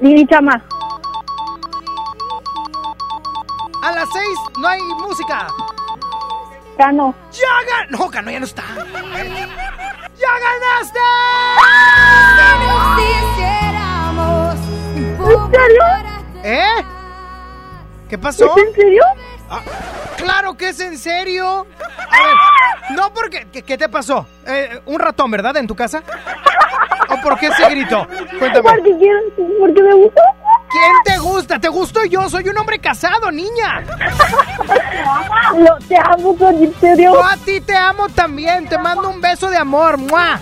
[0.00, 0.64] Lili Chama.
[3.82, 4.24] A las 6
[4.60, 5.46] no hay música.
[6.80, 7.14] Cano.
[7.30, 7.90] ¡Ya gan...
[7.90, 8.62] No, Cano ya no está.
[10.16, 10.98] ¡Ya ganaste!
[15.18, 15.82] ¿En serio?
[16.42, 16.84] ¿Eh?
[18.08, 18.56] ¿Qué pasó?
[18.56, 19.02] ¿Es en serio?
[19.50, 19.60] Ah,
[20.16, 21.66] claro que es en serio.
[22.08, 23.46] A ver, no porque...
[23.52, 24.26] ¿Qué, qué te pasó?
[24.46, 26.02] Eh, ¿Un ratón, verdad, en tu casa?
[27.10, 28.06] ¿O por qué ese grito?
[28.38, 28.70] Cuéntame.
[28.70, 29.18] Porque quiero,
[29.58, 30.22] porque me gusta.
[30.70, 31.58] ¿Quién te gusta?
[31.58, 32.28] ¿Te gusto yo?
[32.28, 33.82] Soy un hombre casado, niña.
[35.58, 37.14] Lo, te amo, Sony, en serio.
[37.14, 38.68] Yo a ti te amo también.
[38.68, 39.98] Te mando un beso de amor.
[39.98, 40.40] ¡Mua!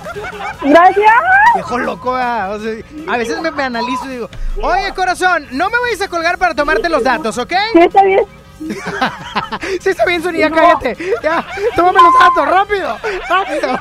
[0.62, 1.12] Gracias.
[1.54, 2.72] Viejo loco, ah, o sea,
[3.08, 4.30] a veces me, me analizo y digo,
[4.62, 7.52] oye, corazón, no me vayas a colgar para tomarte los datos, ¿ok?
[7.72, 8.20] Sí, está bien.
[9.80, 10.96] sí, está bien, Sonia, cállate.
[11.22, 12.98] Ya, tómame los datos, rápido,
[13.28, 13.78] rápido.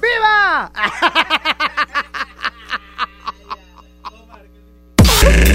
[0.00, 0.70] ¡Viva!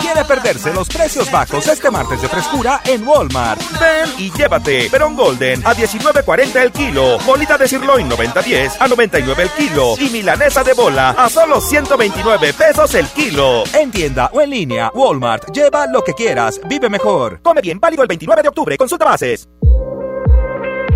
[0.00, 3.60] Quiere perderse los precios bajos este martes de frescura en Walmart.
[3.80, 9.42] Ven y llévate Perón Golden a 19.40 el kilo, bolita de sirloin 90.10 a 99
[9.42, 13.64] el kilo y milanesa de bola a solo 129 pesos el kilo.
[13.74, 15.50] En tienda o en línea, Walmart.
[15.52, 17.40] Lleva lo que quieras, vive mejor.
[17.42, 18.76] Come bien, válido el 29 de octubre.
[18.76, 19.48] Consulta bases.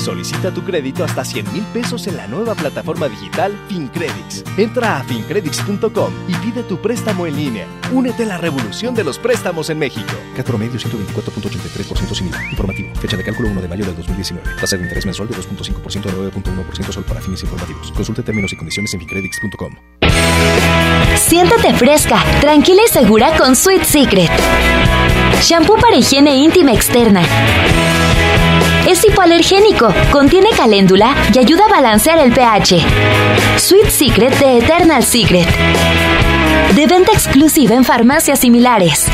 [0.00, 4.44] Solicita tu crédito hasta 100 mil pesos en la nueva plataforma digital FinCredits.
[4.56, 7.66] Entra a fincredits.com y pide tu préstamo en línea.
[7.92, 10.10] Únete a la revolución de los préstamos en México.
[10.34, 12.50] Cat promedio 124.83% sin IVA.
[12.50, 12.94] Informativo.
[12.94, 14.56] Fecha de cálculo 1 de mayo del 2019.
[14.58, 17.92] Tasa de interés mensual de 2.5% a 9.1% solo para fines informativos.
[17.92, 19.74] Consulte términos y condiciones en fincredits.com.
[21.16, 24.30] Siéntate fresca, tranquila y segura con Sweet Secret.
[25.42, 27.22] Shampoo para higiene íntima externa.
[28.86, 32.80] Es hipoalergénico, contiene caléndula y ayuda a balancear el pH.
[33.58, 35.46] Sweet Secret de Eternal Secret.
[36.74, 39.06] De venta exclusiva en farmacias similares.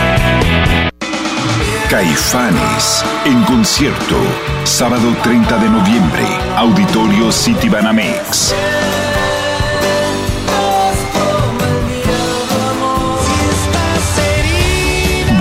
[1.91, 4.17] Caifanes en concierto.
[4.65, 6.23] Sábado 30 de noviembre.
[6.57, 8.55] Auditorio City Banamex.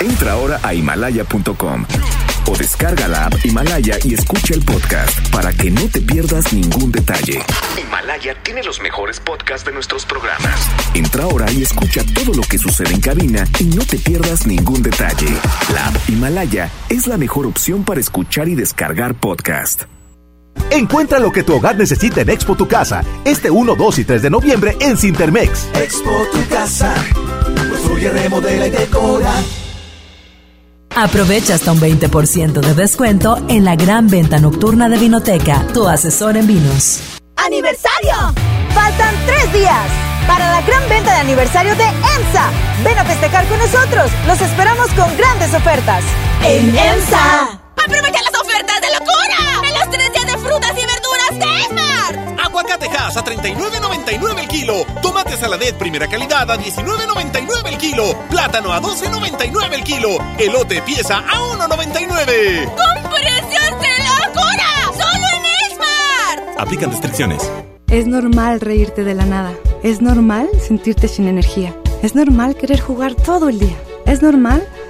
[0.00, 1.84] Entra ahora a himalaya.com
[2.46, 6.90] o descarga la app Himalaya y escucha el podcast para que no te pierdas ningún
[6.90, 7.42] detalle.
[7.78, 10.58] Himalaya tiene los mejores podcasts de nuestros programas.
[10.94, 14.82] Entra ahora y escucha todo lo que sucede en cabina y no te pierdas ningún
[14.82, 15.28] detalle.
[15.74, 19.82] La app Himalaya es la mejor opción para escuchar y descargar podcast.
[20.70, 24.22] Encuentra lo que tu hogar necesita en Expo Tu Casa, este 1, 2 y 3
[24.22, 25.68] de noviembre en Cintermex.
[25.74, 26.94] Expo tu casa,
[27.68, 29.32] construye, remodela y decora.
[30.94, 36.36] Aprovecha hasta un 20% de descuento en la gran venta nocturna de Vinoteca, tu asesor
[36.36, 37.00] en vinos.
[37.36, 38.14] ¡Aniversario!
[38.74, 39.86] Faltan tres días
[40.26, 42.50] para la gran venta de aniversario de EMSA.
[42.84, 44.10] Ven a festejar con nosotros.
[44.26, 46.04] Los esperamos con grandes ofertas.
[46.44, 47.60] En EMSA.
[47.76, 49.68] ¡Aprovecha las ofertas de locura!
[49.68, 51.77] ¡En los tres días de frutas y verduras de!
[52.58, 54.84] Aguacatejas a 39.99 el kilo.
[55.00, 58.18] Tomate saladet primera calidad a 19.99 el kilo.
[58.28, 60.18] Plátano a 12.99 el kilo.
[60.36, 62.64] Elote pieza a 1.99.
[62.64, 64.70] ¡Con precios de locura!
[64.90, 66.58] ¡Solo en Esmar!
[66.58, 67.48] Aplican restricciones.
[67.90, 69.52] Es normal reírte de la nada.
[69.84, 71.76] Es normal sentirte sin energía.
[72.02, 73.76] Es normal querer jugar todo el día.
[74.04, 74.66] Es normal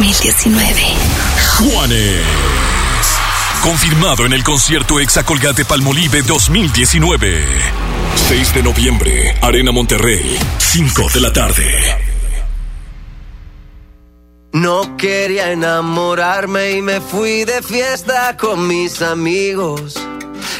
[0.00, 0.82] 2019.
[1.58, 2.24] Juanes.
[3.62, 7.44] Confirmado en el concierto Exa Colgate Palmolive 2019.
[8.14, 11.74] 6 de noviembre, Arena Monterrey, 5 de la tarde.
[14.52, 20.00] No quería enamorarme y me fui de fiesta con mis amigos.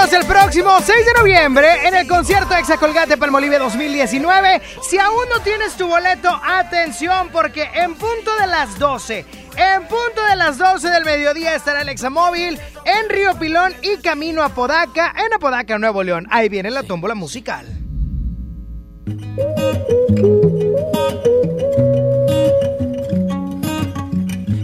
[0.00, 4.62] nosotros el próximo 6 de noviembre en el concierto Exa Colgate Palmolive 2019.
[4.82, 9.26] Si aún no tienes tu boleto, atención porque en punto de las 12,
[9.56, 14.42] en punto de las 12 del mediodía estará el Examóvil en Río Pilón y camino
[14.42, 16.26] a Podaca, en Apodaca, Nuevo León.
[16.30, 17.66] Ahí viene la tómbola musical.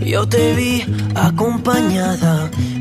[0.07, 0.85] Yo te vi
[1.15, 2.49] acompañada,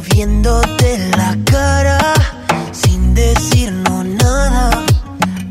[0.00, 1.98] viéndote la cara
[2.72, 4.70] sin decirnos nada.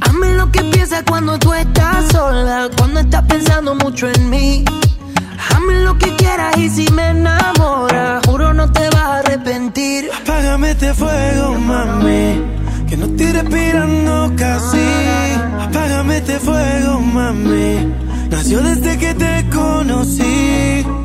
[0.01, 4.65] Hazme lo que piensas cuando tú estás sola, cuando estás pensando mucho en mí.
[5.49, 10.09] Hazme lo que quieras y si me enamoras, juro no te vas a arrepentir.
[10.21, 12.41] Apágame este fuego, mami,
[12.87, 14.87] que no estoy respirando casi.
[15.59, 17.93] Apágame este fuego, mami,
[18.29, 21.04] nació desde que te conocí.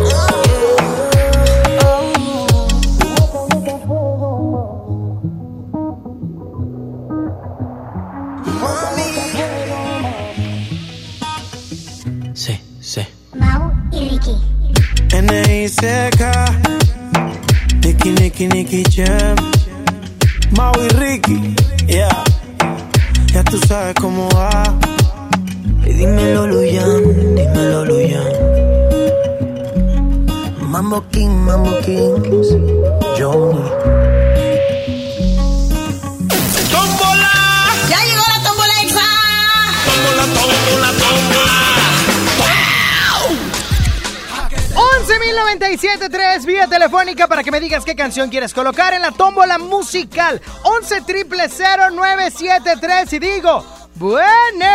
[15.61, 16.23] N.I.C.K.
[17.85, 19.35] Nicky, Nicky, Nicky Jam.
[20.57, 21.53] Mau y Ricky.
[21.85, 22.23] Yeah.
[23.31, 24.49] Ya tú sabes cómo va.
[25.85, 28.33] Y dímelo, Luyan, dímelo, Luyan.
[30.61, 32.17] Mambo King, Mambo King.
[33.19, 33.61] Johnny.
[36.73, 37.33] ¡Tómbola!
[37.87, 39.07] ¡Ya llegó la tómbola exa!
[39.85, 41.80] Tómbola, tómbola, tómbola.
[45.21, 50.41] 11.097.3 vía telefónica para que me digas qué canción quieres colocar en la tómbola musical.
[50.63, 53.63] 11 triple 0973 y digo,
[53.95, 54.65] bueno.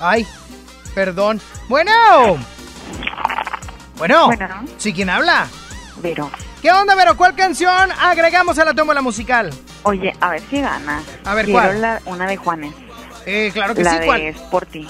[0.00, 0.26] Ay,
[0.94, 1.40] perdón.
[1.68, 1.92] Bueno.
[3.98, 4.26] Bueno.
[4.26, 4.64] Bueno.
[4.78, 5.46] ¿Sí quién habla?
[5.96, 6.30] Vero.
[6.62, 7.16] ¿Qué onda, Vero?
[7.16, 9.52] ¿Cuál canción agregamos a la tómbola musical?
[9.82, 11.02] Oye, a ver si ganas.
[11.24, 11.80] A ver, Quiero ¿cuál?
[11.82, 12.74] la- una de Juanes.
[13.26, 14.20] Eh, claro que la sí, de ¿cuál?
[14.28, 14.88] Sporty.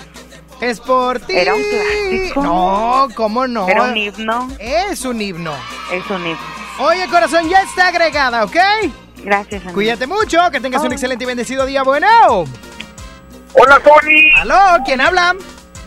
[0.60, 1.36] Es por ti.
[1.36, 2.42] Era un clásico.
[2.42, 3.68] No, ¿cómo no?
[3.68, 4.48] Era un himno.
[4.58, 5.54] Es un himno.
[5.92, 6.38] Es un himno.
[6.78, 8.56] Oye, corazón, ya está agregada, ¿ok?
[9.24, 9.74] Gracias, amigo.
[9.74, 12.06] Cuídate mucho, que tengas un excelente y bendecido día, bueno.
[13.54, 14.30] Hola, Tony.
[14.36, 14.82] ¿Aló?
[14.84, 15.34] ¿Quién habla?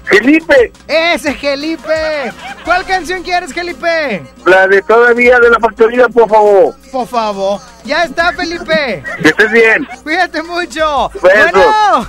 [0.10, 2.32] Felipe, Ese, Felipe.
[2.66, 4.24] ¿Cuál canción quieres, Felipe?
[4.46, 6.76] la de todavía de la factoría, por favor.
[6.92, 7.62] Por favor.
[7.84, 9.04] Ya está, Felipe.
[9.22, 9.88] Que estés bien.
[10.02, 11.12] Cuídate mucho.
[11.22, 11.54] Besos.
[11.54, 12.08] Bueno.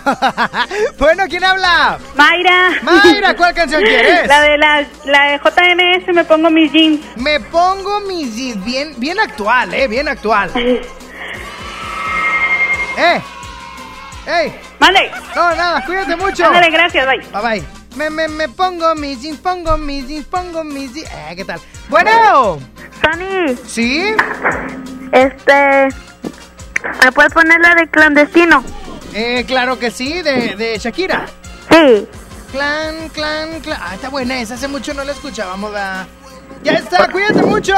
[0.98, 1.98] bueno, ¿quién habla?
[2.14, 2.70] Mayra.
[2.82, 4.26] Mayra, ¿cuál canción quieres?
[4.26, 7.00] La de la, la de JNS, me pongo mis jeans.
[7.16, 8.64] Me pongo mis jeans.
[8.64, 10.50] Bien, bien actual, eh, bien actual.
[12.98, 13.20] ¡Eh!
[14.26, 14.52] ¡Ey!
[14.78, 15.10] ¡Mande!
[15.34, 16.46] No, nada, cuídate mucho.
[16.46, 17.18] Ándale, gracias, bye.
[17.18, 17.79] Bye bye.
[17.96, 21.10] Me, me, me pongo mis jeans, pongo mis jeans, pongo mis jeans.
[21.10, 21.60] Eh, ¿qué tal?
[21.88, 22.58] Bueno.
[23.02, 23.56] Tony.
[23.66, 24.14] ¿Sí?
[25.12, 25.88] Este.
[27.04, 28.62] ¿Me puedes poner la de clandestino?
[29.12, 31.26] Eh, claro que sí, de, de Shakira.
[31.70, 32.06] Sí.
[32.52, 33.78] Clan, clan, clan.
[33.82, 36.06] Ah, está buena esa, hace mucho no la escuchábamos, ¿verdad?
[36.62, 37.74] Ya está, cuídate mucho.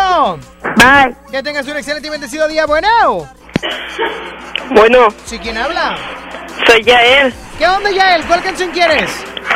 [0.76, 1.14] Bye.
[1.30, 2.88] Que tengas un excelente y bendecido día, bueno.
[4.74, 5.96] Bueno, ¿Sí quién habla?
[6.66, 7.32] soy Yael.
[7.58, 8.24] ¿Qué onda, Yael?
[8.24, 9.10] ¿Cuál canción quieres?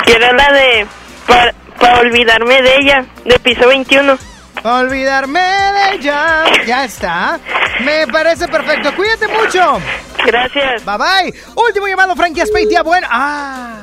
[0.04, 0.86] Quiero la de.
[1.26, 4.16] Para olvidarme de ella, de piso 21.
[4.64, 6.44] Olvidarme de ella.
[6.66, 7.38] Ya está.
[7.84, 8.94] Me parece perfecto.
[8.94, 9.78] Cuídate mucho.
[10.24, 10.84] Gracias.
[10.84, 11.34] Bye bye.
[11.54, 12.82] Último llamado, Frankie Aspeitia.
[12.82, 13.06] Bueno.
[13.10, 13.82] Ah.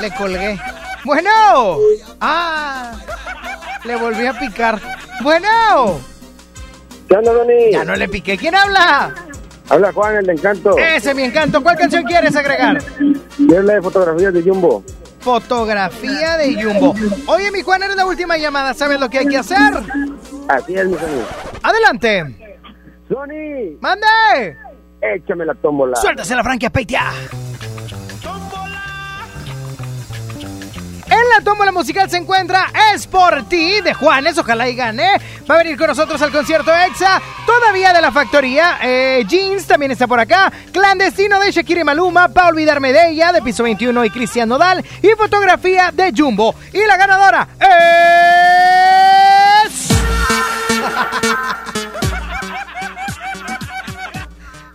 [0.00, 0.58] Le colgué.
[1.04, 1.78] Bueno.
[2.20, 2.92] Ah.
[3.84, 4.80] Le volví a picar.
[5.20, 6.00] Bueno.
[7.08, 7.72] ¿Qué onda, Tony?
[7.72, 8.38] Ya no le piqué.
[8.38, 9.14] ¿Quién habla?
[9.70, 10.76] Habla Juan, el de Encanto.
[10.76, 11.62] Ese mi encanto.
[11.62, 12.82] ¿Cuál canción quieres agregar?
[13.36, 14.82] Quiero la de fotografías de Jumbo.
[15.20, 16.94] Fotografía de Jumbo.
[17.26, 18.74] Oye, mi Juan, eres la última llamada.
[18.74, 19.58] ¿Sabes lo que hay que hacer?
[20.48, 21.22] Así es, mi Tony.
[21.62, 22.56] Adelante.
[23.08, 24.56] Tony, ¡Mande!
[25.02, 25.96] échame la tómbola.
[25.96, 27.02] Suéltase la Frankie Aspeitia.
[31.20, 35.20] En la tómbola musical se encuentra Es por ti de Juanes, ojalá y gane.
[35.48, 38.78] Va a venir con nosotros al concierto EXA, todavía de la factoría.
[38.82, 40.50] Eh, Jeans también está por acá.
[40.72, 44.82] Clandestino de Shakira Maluma, Pa' olvidarme de ella, de Piso 21 y Cristian Nodal.
[45.02, 46.54] Y fotografía de Jumbo.
[46.72, 47.48] Y la ganadora
[49.66, 49.88] es.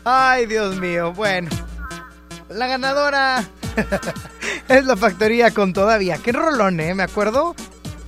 [0.06, 1.50] Ay, Dios mío, bueno.
[2.50, 3.44] La ganadora
[4.68, 6.18] es la factoría con todavía.
[6.18, 6.94] Qué rolón, ¿eh?
[6.96, 7.56] Me acuerdo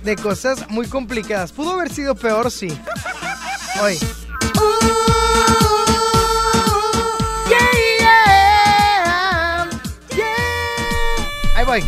[0.04, 1.52] de cosas muy complicadas.
[1.52, 2.68] Pudo haber sido peor, sí.
[3.82, 3.98] Hoy.
[11.54, 11.84] Ahí voy.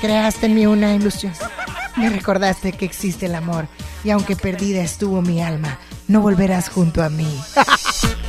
[0.00, 1.32] Creaste en mí una ilusión.
[1.96, 3.68] Me recordaste que existe el amor.
[4.04, 7.40] Y aunque perdida estuvo mi alma, no volverás junto a mí.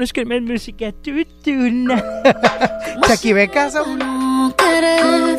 [0.00, 2.02] Vámonos con más música tutuna.
[3.06, 3.84] Chucky Becaso.
[3.84, 5.29] No querer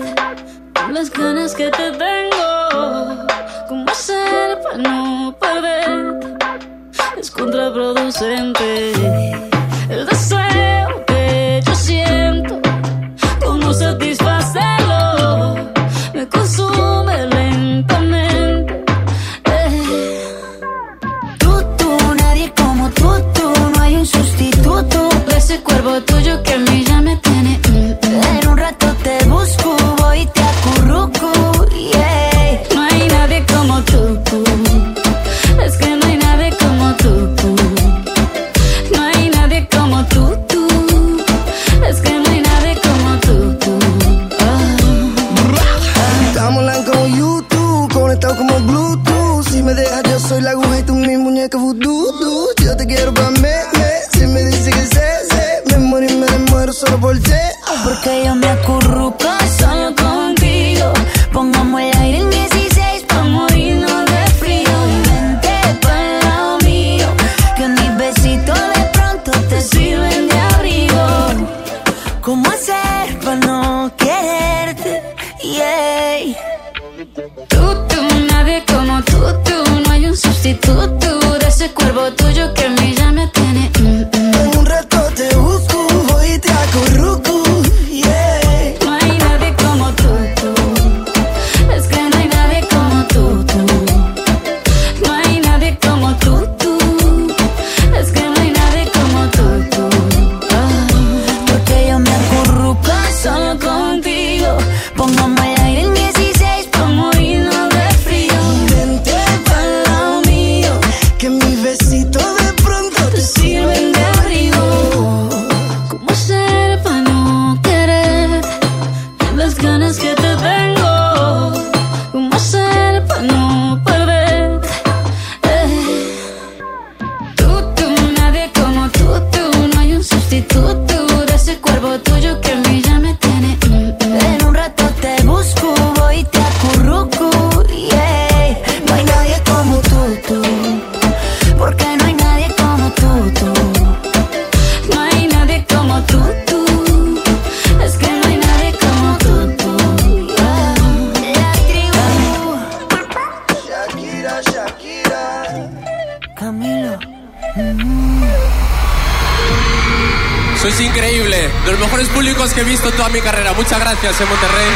[162.64, 163.54] que he visto toda mi carrera.
[163.54, 164.68] Muchas gracias, en Monterrey.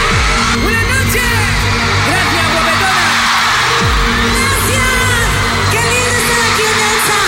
[0.64, 1.22] ¡Buenas noches!
[2.10, 3.08] ¡Gracias, guapetona!
[4.36, 4.90] ¡Gracias!
[5.72, 7.20] ¡Qué lindo estar aquí en Elsa!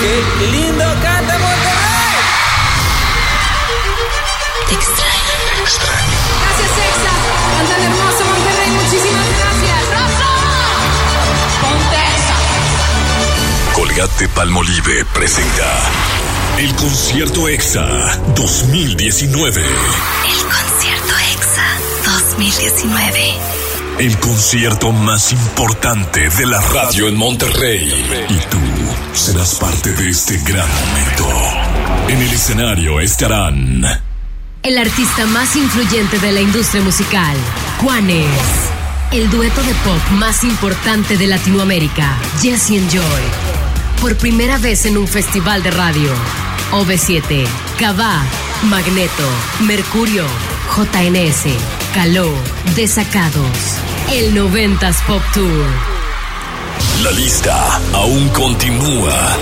[0.00, 0.14] ¡Qué
[0.46, 2.18] lindo canta Monterrey!
[4.68, 5.34] Te extraño.
[6.40, 7.14] Gracias, Exa.
[7.56, 8.70] Cantan hermoso, Monterrey.
[8.70, 9.80] Muchísimas gracias.
[9.90, 10.30] ¡Rosa!
[11.62, 12.04] ¡Ponte!
[13.72, 15.68] Colgate Palmolive presenta
[16.60, 19.62] el concierto EXA 2019.
[19.62, 21.64] El concierto EXA
[22.04, 23.20] 2019.
[23.98, 27.90] El concierto más importante de la radio en Monterrey.
[28.28, 28.58] Y tú
[29.14, 31.28] serás parte de este gran momento.
[32.08, 33.82] En el escenario estarán
[34.62, 37.38] El artista más influyente de la industria musical,
[37.80, 38.26] Juanes.
[39.12, 43.22] El dueto de pop más importante de Latinoamérica, Jesse and Joy.
[44.02, 46.10] Por primera vez en un festival de radio.
[46.72, 47.46] OV7,
[47.78, 48.22] Cabá,
[48.64, 49.28] Magneto,
[49.66, 50.24] Mercurio,
[50.76, 51.46] JNS,
[51.94, 52.32] Caló,
[52.76, 53.58] Desacados.
[54.12, 55.66] El 90s Pop Tour.
[57.02, 59.36] La lista aún continúa.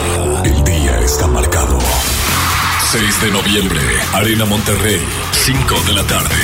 [0.45, 1.79] El día está marcado.
[2.93, 3.81] 6 de noviembre,
[4.15, 5.01] Arena Monterrey,
[5.33, 6.37] 5 de la tarde.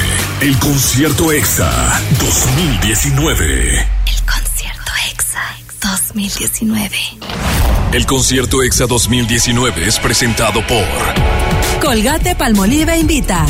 [0.42, 3.88] El concierto EXA 2019.
[4.26, 5.40] Concierto EXA
[5.80, 7.23] 2019.
[7.94, 10.84] El concierto EXA 2019 es presentado por
[11.80, 13.46] Colgate Palmolive invita.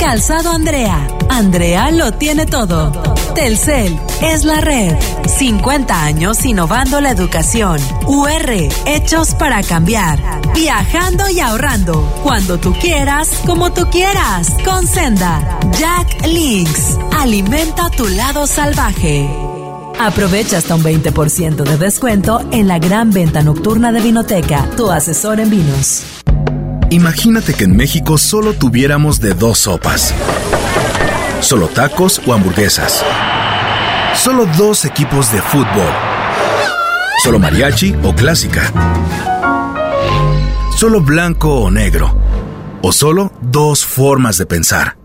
[0.00, 1.06] Calzado Andrea.
[1.30, 2.90] Andrea lo tiene todo.
[3.36, 4.96] Telcel es la red.
[5.38, 7.78] 50 años innovando la educación.
[8.08, 8.50] UR,
[8.84, 10.18] hechos para cambiar.
[10.52, 12.02] Viajando y ahorrando.
[12.24, 14.50] Cuando tú quieras, como tú quieras.
[14.64, 15.60] Con Senda.
[15.78, 16.98] Jack Links.
[17.12, 19.53] Alimenta tu lado salvaje.
[19.98, 25.40] Aprovecha hasta un 20% de descuento en la gran venta nocturna de Vinoteca, tu asesor
[25.40, 26.02] en vinos.
[26.90, 30.14] Imagínate que en México solo tuviéramos de dos sopas.
[31.40, 33.04] Solo tacos o hamburguesas.
[34.14, 35.92] Solo dos equipos de fútbol.
[37.22, 38.72] Solo mariachi o clásica.
[40.76, 42.16] Solo blanco o negro.
[42.82, 44.96] O solo dos formas de pensar.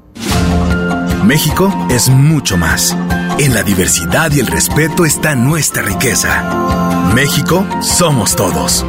[1.23, 2.95] México es mucho más.
[3.39, 7.13] En la diversidad y el respeto está nuestra riqueza.
[7.15, 8.85] México somos todos.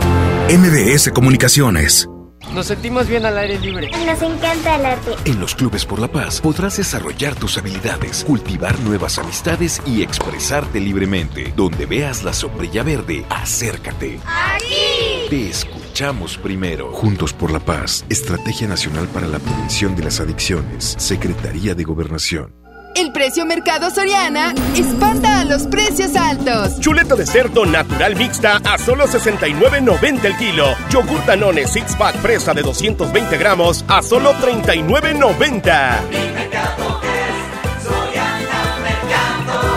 [0.48, 2.08] MBS Comunicaciones.
[2.52, 3.92] Nos sentimos bien al aire libre.
[4.04, 5.12] Nos encanta el arte.
[5.24, 10.80] En los Clubes por la Paz podrás desarrollar tus habilidades, cultivar nuevas amistades y expresarte
[10.80, 11.52] libremente.
[11.54, 14.18] Donde veas la sombrilla verde, acércate.
[14.26, 15.28] ¡Aquí!
[15.30, 16.90] Te escuchamos primero.
[16.90, 22.59] Juntos por la Paz, Estrategia Nacional para la Prevención de las Adicciones, Secretaría de Gobernación.
[22.94, 26.78] El precio Mercado Soriana espanta a los precios altos.
[26.80, 30.74] Chuleta de cerdo natural mixta a solo 69.90 el kilo.
[30.90, 35.98] Yogur Danone Six Pack fresa de 220 gramos a solo 39.90.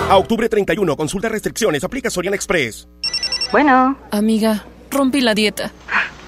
[0.10, 2.88] A octubre 31, consulta restricciones, aplica Soriana Express.
[3.52, 3.98] Bueno.
[4.12, 5.72] Amiga, rompí la dieta.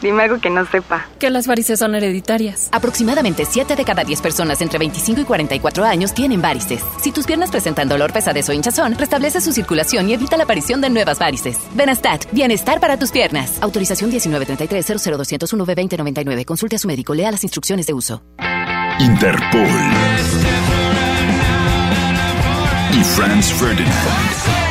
[0.06, 1.08] Dime algo que no sepa.
[1.18, 2.70] Que las varices son hereditarias.
[2.72, 6.84] Aproximadamente 7 de cada 10 personas entre 25 y 44 años tienen varices.
[7.02, 10.80] Si tus piernas presentan dolor, pesadez o hinchazón, restablece su circulación y evita la aparición
[10.80, 11.58] de nuevas varices.
[11.74, 13.58] Benastat, bienestar para tus piernas.
[13.62, 16.46] Autorización 1933-00201-2099.
[16.46, 18.22] Consulte a su médico, lea las instrucciones de uso.
[19.00, 19.66] Interpol.
[22.94, 24.65] Y Franz Ferdinand.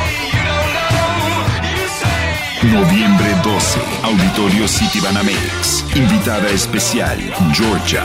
[2.71, 5.85] Noviembre 12, Auditorio City Banamex.
[5.95, 7.19] Invitada especial,
[7.53, 8.03] Georgia.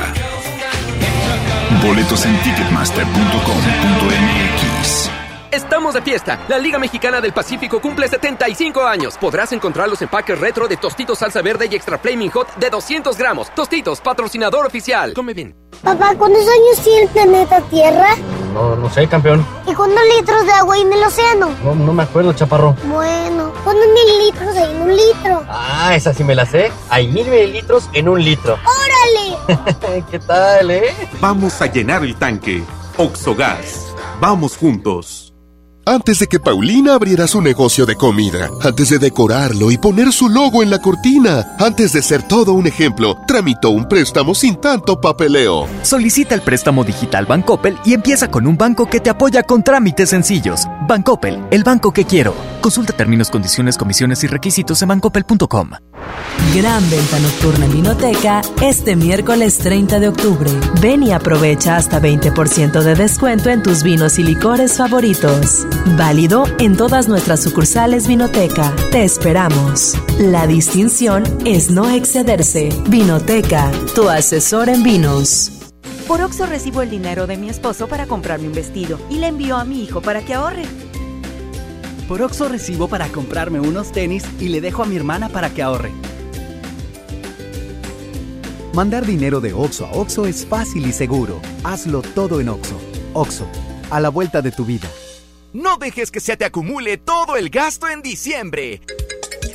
[1.83, 5.00] Boletos en ticketmaster.com.mx.
[5.53, 6.39] Estamos de fiesta.
[6.49, 9.17] La Liga Mexicana del Pacífico cumple 75 años.
[9.19, 13.19] Podrás encontrar los empaques retro de Tostitos Salsa Verde y Extra Flaming Hot de 200
[13.19, 13.53] gramos.
[13.53, 15.13] Tostitos, patrocinador oficial.
[15.13, 15.57] Come bien.
[15.83, 18.15] Papá, ¿cuántos años tiene el planeta Tierra?
[18.55, 19.45] No, no sé, campeón.
[19.67, 21.51] ¿Y cuántos litros de agua hay en el océano?
[21.65, 22.77] No, no me acuerdo, chaparro.
[22.85, 25.45] Bueno, ¿cuántos mililitros hay en un litro?
[25.49, 26.71] Ah, esa sí me la sé.
[26.91, 28.57] Hay mil mililitros en un litro.
[29.49, 30.05] ¡Órale!
[30.11, 30.95] ¿Qué tal, eh?
[31.21, 32.63] Vamos a llenar el tanque.
[32.99, 33.95] Oxogas.
[34.21, 35.30] Vamos juntos.
[35.91, 40.29] Antes de que Paulina abriera su negocio de comida, antes de decorarlo y poner su
[40.29, 45.01] logo en la cortina, antes de ser todo un ejemplo, tramitó un préstamo sin tanto
[45.01, 45.67] papeleo.
[45.83, 50.11] Solicita el préstamo digital Bancoppel y empieza con un banco que te apoya con trámites
[50.11, 50.69] sencillos.
[50.87, 52.37] Bancoppel, el banco que quiero.
[52.61, 55.71] Consulta términos, condiciones, comisiones y requisitos en bancoppel.com.
[56.55, 60.51] Gran venta nocturna en Vinoteca este miércoles 30 de octubre.
[60.81, 65.67] Ven y aprovecha hasta 20% de descuento en tus vinos y licores favoritos.
[65.87, 68.75] Válido en todas nuestras sucursales Vinoteca.
[68.91, 69.95] Te esperamos.
[70.19, 72.69] La distinción es no excederse.
[72.89, 75.53] Vinoteca, tu asesor en vinos.
[76.07, 79.57] Por Oxo recibo el dinero de mi esposo para comprarme un vestido y le envío
[79.57, 80.65] a mi hijo para que ahorre.
[82.09, 85.63] Por Oxo recibo para comprarme unos tenis y le dejo a mi hermana para que
[85.63, 85.93] ahorre.
[88.75, 91.41] Mandar dinero de Oxo a Oxo es fácil y seguro.
[91.65, 92.79] Hazlo todo en Oxo.
[93.15, 93.47] Oxo,
[93.91, 94.89] a la vuelta de tu vida.
[95.53, 98.81] No dejes que se te acumule todo el gasto en diciembre.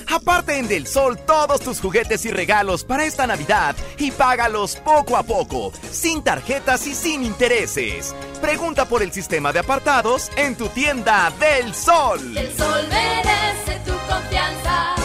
[0.08, 5.16] Aparte en Del Sol todos tus juguetes y regalos para esta Navidad y págalos poco
[5.16, 8.14] a poco, sin tarjetas y sin intereses.
[8.42, 12.38] Pregunta por el sistema de apartados en tu tienda Del Sol.
[12.38, 15.05] El sol merece tu confianza.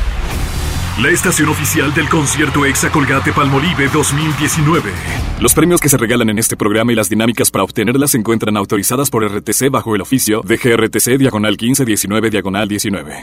[1.01, 4.93] La estación oficial del concierto Exa Colgate Palmolive 2019.
[5.39, 8.55] Los premios que se regalan en este programa y las dinámicas para obtenerlas se encuentran
[8.55, 13.19] autorizadas por RTC bajo el oficio de GRTC Diagonal 1519 Diagonal 19.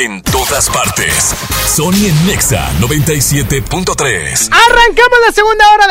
[0.00, 1.34] En todas partes.
[1.68, 4.50] Sony en Nexa 97.3.
[4.52, 5.86] Arrancamos la segunda hora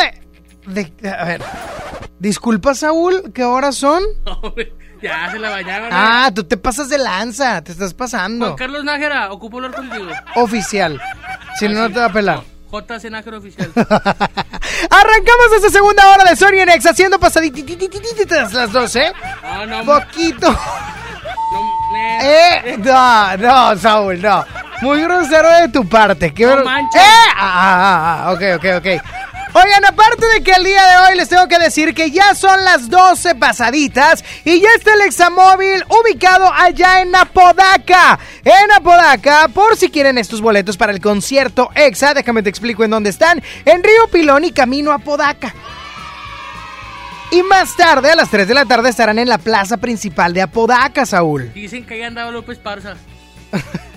[0.66, 0.92] de...
[1.00, 1.42] de a ver.
[2.20, 4.04] Disculpa, Saúl, ¿qué horas son?
[5.02, 5.88] Ya, se la bañaron.
[5.90, 8.46] Ah, tú te pasas de lanza, te estás pasando.
[8.46, 10.06] Juan Carlos Nájera, ocupo hablar contigo.
[10.36, 11.00] Oficial.
[11.58, 12.40] Si no, no te va a pelar.
[12.72, 13.70] JC Nájera oficial.
[13.76, 19.12] Arrancamos esta segunda hora de Sony Nex haciendo pasaditas las dos, ¿eh?
[19.42, 19.84] Ah, no.
[19.84, 20.50] Poquito.
[20.50, 20.58] No,
[22.22, 24.44] Eh, no, no, Saúl, no.
[24.80, 26.32] Muy grosero de tu parte.
[26.32, 27.00] Qué No manches.
[27.00, 27.30] ¡Eh!
[27.36, 28.86] Ah, ah, ah, ok, ok, ok.
[29.54, 32.64] Oigan, aparte de que el día de hoy les tengo que decir que ya son
[32.64, 38.18] las 12 pasaditas y ya está el examóvil ubicado allá en Apodaca.
[38.44, 42.92] En Apodaca, por si quieren estos boletos para el concierto EXA, déjame te explico en
[42.92, 43.42] dónde están.
[43.66, 45.54] En Río Pilón y camino a Apodaca.
[47.30, 50.42] Y más tarde, a las 3 de la tarde, estarán en la plaza principal de
[50.42, 51.52] Apodaca, Saúl.
[51.52, 52.94] Dicen que ahí andaba López Parza.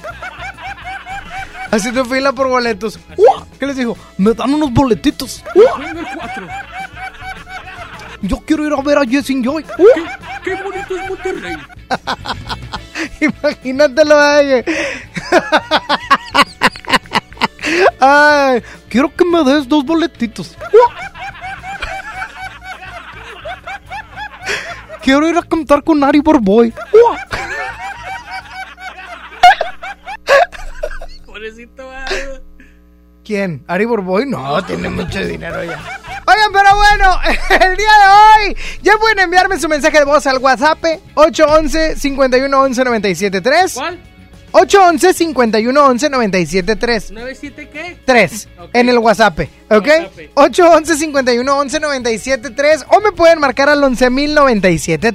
[1.76, 2.98] Haciendo fila por boletos.
[3.18, 3.46] ¡Uah!
[3.60, 3.98] ¿Qué les dijo?
[4.18, 5.44] Me dan unos boletitos.
[5.54, 5.78] ¡Uah!
[5.78, 6.48] Vengo el 4.
[8.22, 9.66] Yo quiero ir a ver a Jessie Joy.
[10.42, 11.58] Qué bonito es Monterrey.
[13.20, 14.16] Imagínatelo.
[18.00, 20.56] Ay, quiero que me des dos boletitos.
[25.04, 26.74] Quiero ir a cantar con Ari Borboy.
[31.36, 31.92] Pobrecito.
[33.26, 33.66] ¿Quién?
[33.68, 34.26] ¿Ari Borboy?
[34.26, 35.84] No, tiene mucho dinero ya.
[36.26, 37.20] Oigan, pero bueno,
[37.66, 40.82] el día de hoy ya pueden enviarme su mensaje de voz al WhatsApp
[41.16, 44.00] 811 511 973 ¿Cuál?
[44.52, 47.98] 811 511 973 ¿97 qué?
[48.06, 49.38] 3 en el WhatsApp,
[49.70, 49.88] ¿ok?
[50.36, 55.14] 811 511 973 o me pueden marcar al 11097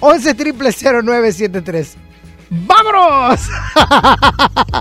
[0.00, 1.96] 11 triple 0973.
[2.54, 3.48] ¡Vámonos!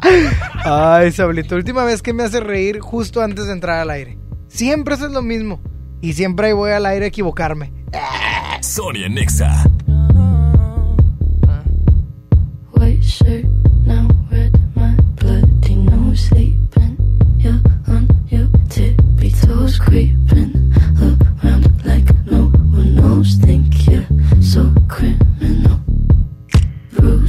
[0.65, 4.17] Ay, Sablito, última vez que me hace reír justo antes de entrar al aire.
[4.49, 5.61] Siempre haces lo mismo.
[6.01, 7.71] Y siempre ahí voy al aire a equivocarme.
[8.61, 9.63] Sonia Nexa.
[12.73, 13.45] White shirt,
[13.85, 16.97] now red, my bloody nose sleeping.
[17.37, 20.73] You're on your tippy toes, creeping
[21.41, 23.35] around like no one knows.
[23.37, 24.07] Think you're
[24.41, 25.80] so criminal.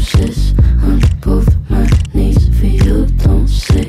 [0.03, 3.07] On both my knees for you.
[3.23, 3.85] Don't say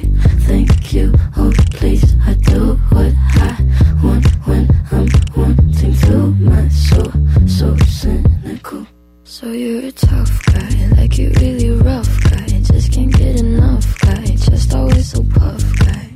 [0.46, 1.12] thank you.
[1.36, 3.58] Oh, please, I do what I
[4.04, 6.18] want when I'm wanting to.
[6.36, 7.12] My soul,
[7.48, 8.86] so cynical.
[9.24, 12.46] So you're a tough guy, like you really rough guy.
[12.46, 16.12] Just can't get enough guy, just always so puff guy.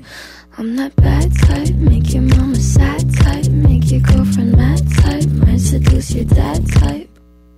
[0.60, 5.60] I'm that bad type, make your mama sad type, make your girlfriend mad type, might
[5.60, 7.07] seduce your dad type.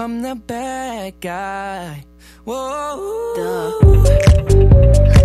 [0.00, 2.04] I'm the bad guy.
[2.44, 3.34] Whoa.
[4.50, 5.19] I'm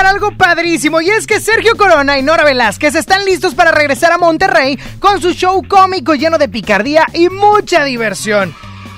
[0.00, 4.18] algo padrísimo y es que Sergio Corona y Nora Velázquez están listos para regresar a
[4.18, 8.54] Monterrey con su show cómico lleno de picardía y mucha diversión.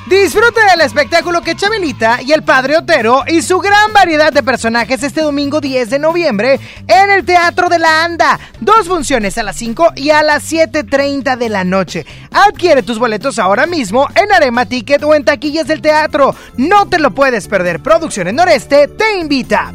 [0.06, 5.02] Disfrute del espectáculo que Chabelita y el Padre Otero y su gran variedad de personajes
[5.02, 8.38] este domingo 10 de noviembre en el Teatro de la Anda.
[8.60, 12.06] Dos funciones a las 5 y a las 7.30 de la noche.
[12.30, 16.34] Adquiere tus boletos ahora mismo en Arema Ticket o en taquillas del teatro.
[16.56, 17.82] No te lo puedes perder.
[17.82, 19.72] Producciones Noreste te invita.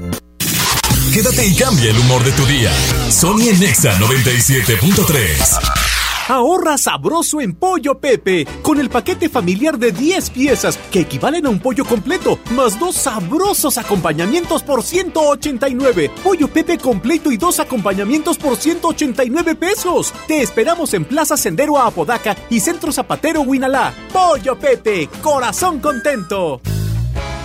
[1.10, 2.72] Quédate y cambia el humor de tu día.
[3.10, 5.60] Sonia Nexa 97.3.
[6.30, 11.50] Ahorra sabroso en Pollo Pepe con el paquete familiar de 10 piezas que equivalen a
[11.50, 16.10] un pollo completo, más dos sabrosos acompañamientos por 189.
[16.24, 20.14] Pollo Pepe completo y dos acompañamientos por 189 pesos.
[20.28, 23.94] Te esperamos en Plaza Sendero a Apodaca y Centro Zapatero Huinalá.
[24.14, 26.62] Pollo Pepe, corazón contento.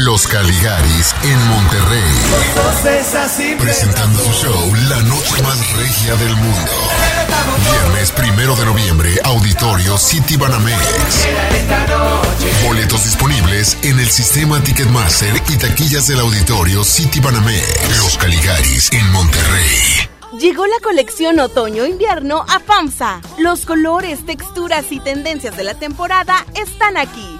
[0.06, 2.04] Los Caligaris en Monterrey.
[3.60, 6.72] Presentando su show La Noche más regia del mundo.
[7.72, 11.28] Viernes primero de noviembre, Auditorio City Banamex.
[12.64, 17.98] Boletos disponibles en el sistema Ticketmaster y taquillas del Auditorio City Banamex.
[17.98, 20.10] Los Caligaris en Monterrey.
[20.40, 23.22] Llegó la colección otoño-invierno a FAMSA.
[23.38, 27.40] Los colores, texturas y tendencias de la temporada están aquí.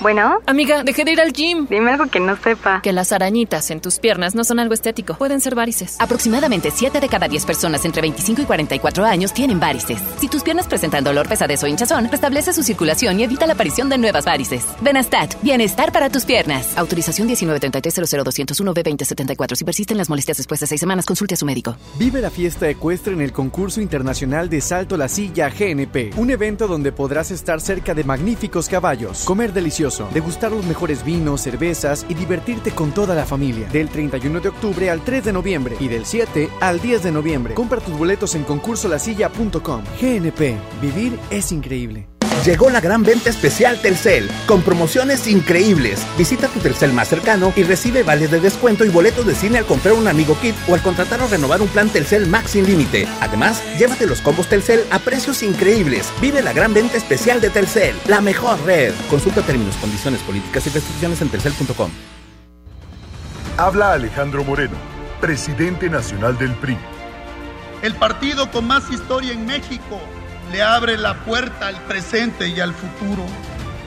[0.00, 0.40] Bueno.
[0.46, 1.66] Amiga, dejé de ir al gym.
[1.68, 2.80] Dime algo que no sepa.
[2.82, 5.14] Que las arañitas en tus piernas no son algo estético.
[5.14, 5.96] Pueden ser varices.
[5.98, 10.00] Aproximadamente 7 de cada 10 personas entre 25 y 44 años tienen varices.
[10.18, 13.88] Si tus piernas presentan dolor, pesadez o hinchazón, restablece su circulación y evita la aparición
[13.88, 14.64] de nuevas varices.
[14.80, 16.76] Benastat, bienestar para tus piernas.
[16.76, 19.56] Autorización 1933-00201-B2074.
[19.56, 21.76] Si persisten las molestias después de 6 semanas, consulte a su médico.
[21.98, 26.12] Vive la fiesta ecuestre en el concurso internacional de Salto la Silla GNP.
[26.16, 29.52] Un evento donde podrás estar cerca de magníficos caballos, comer
[29.84, 33.68] delicioso degustar los mejores vinos, cervezas y divertirte con toda la familia.
[33.68, 37.54] Del 31 de octubre al 3 de noviembre y del 7 al 10 de noviembre.
[37.54, 39.82] Compra tus boletos en concursolasilla.com.
[40.00, 42.13] GNP, vivir es increíble.
[42.42, 46.04] Llegó la gran venta especial Telcel, con promociones increíbles.
[46.18, 49.64] Visita tu Telcel más cercano y recibe vales de descuento y boletos de cine al
[49.64, 53.08] comprar un amigo kit o al contratar o renovar un plan Telcel Max sin límite.
[53.20, 56.12] Además, llévate los combos Telcel a precios increíbles.
[56.20, 58.92] Vive la gran venta especial de Telcel, la mejor red.
[59.08, 61.90] Consulta términos, condiciones, políticas y restricciones en telcel.com.
[63.56, 64.76] Habla Alejandro Moreno,
[65.18, 66.76] presidente nacional del PRI.
[67.80, 70.00] El partido con más historia en México
[70.50, 73.24] le abre la puerta al presente y al futuro.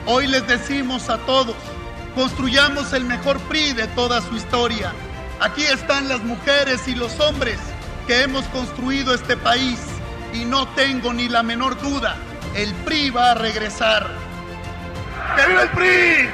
[0.06, 1.56] Hoy les decimos a todos,
[2.14, 4.92] construyamos el mejor PRI de toda su historia.
[5.40, 7.58] Aquí están las mujeres y los hombres
[8.06, 9.78] que hemos construido este país
[10.32, 12.16] y no tengo ni la menor duda,
[12.54, 14.08] el PRI va a regresar.
[15.36, 16.28] ¡Que viva el PRI!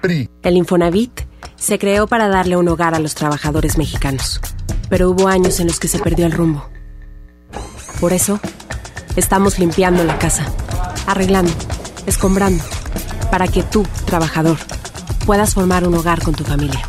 [0.00, 0.30] PRI.
[0.42, 1.20] El Infonavit
[1.56, 4.40] se creó para darle un hogar a los trabajadores mexicanos,
[4.88, 6.68] pero hubo años en los que se perdió el rumbo.
[8.02, 8.40] Por eso,
[9.14, 10.44] estamos limpiando la casa,
[11.06, 11.52] arreglando,
[12.04, 12.64] escombrando,
[13.30, 14.58] para que tú, trabajador,
[15.24, 16.80] puedas formar un hogar con tu familia.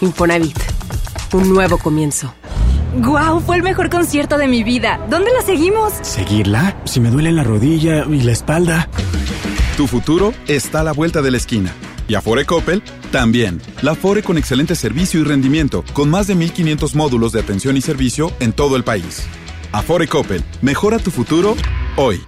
[0.00, 0.56] Infonavit,
[1.34, 2.32] un nuevo comienzo.
[2.96, 3.40] ¡Guau!
[3.40, 4.98] Fue el mejor concierto de mi vida.
[5.10, 5.92] ¿Dónde la seguimos?
[6.00, 6.78] ¿Seguirla?
[6.86, 8.88] Si me duele la rodilla y la espalda.
[9.76, 11.74] Tu futuro está a la vuelta de la esquina.
[12.08, 13.60] Y Afore Coppel también.
[13.82, 17.82] La Afore con excelente servicio y rendimiento, con más de 1500 módulos de atención y
[17.82, 19.28] servicio en todo el país.
[19.72, 21.54] Afore Coppel, mejora tu futuro
[21.96, 22.27] hoy.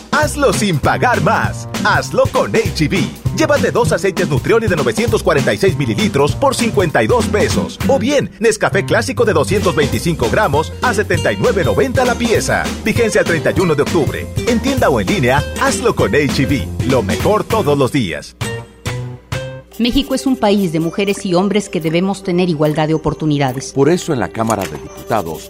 [0.11, 1.67] Hazlo sin pagar más.
[1.83, 2.93] Hazlo con HB.
[2.93, 7.79] E Llévate dos aceites Nutrioli de 946 mililitros por 52 pesos.
[7.87, 12.63] O bien, Nescafé clásico de 225 gramos a 79.90 la pieza.
[12.83, 14.27] Vigencia el 31 de octubre.
[14.47, 16.51] En tienda o en línea, hazlo con HB.
[16.51, 18.35] E Lo mejor todos los días.
[19.79, 23.71] México es un país de mujeres y hombres que debemos tener igualdad de oportunidades.
[23.71, 25.49] Por eso en la Cámara de Diputados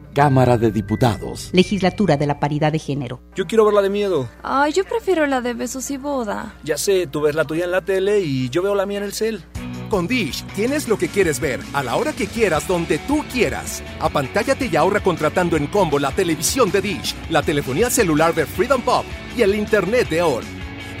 [0.13, 1.49] Cámara de Diputados.
[1.53, 3.21] Legislatura de la Paridad de Género.
[3.35, 4.27] Yo quiero ver la de miedo.
[4.43, 6.53] Ay, yo prefiero la de besos y boda.
[6.63, 9.05] Ya sé, tú ves la tuya en la tele y yo veo la mía en
[9.05, 9.41] el cel.
[9.89, 13.83] Con Dish tienes lo que quieres ver, a la hora que quieras, donde tú quieras.
[13.99, 18.81] Apantállate y ahorra contratando en combo la televisión de Dish, la telefonía celular de Freedom
[18.81, 19.05] Pop
[19.35, 20.43] y el internet de OR.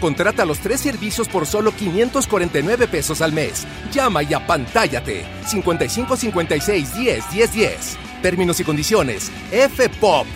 [0.01, 3.67] Contrata los tres servicios por solo 549 pesos al mes.
[3.93, 5.25] Llama y apantállate.
[5.45, 7.97] 55 56 10 10 10.
[8.21, 9.31] Términos y condiciones.
[9.51, 10.31] fpop.com.mx.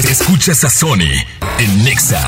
[0.10, 1.12] Escuchas a Sony
[1.60, 2.26] en Nexa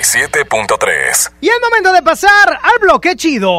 [0.00, 1.32] 97.3.
[1.42, 3.56] Y es momento de pasar al bloque chido.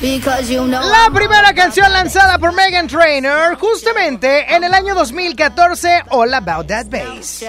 [0.00, 6.86] La primera canción lanzada por Megan Trainor justamente en el año 2014, All About That
[6.86, 7.42] Bass.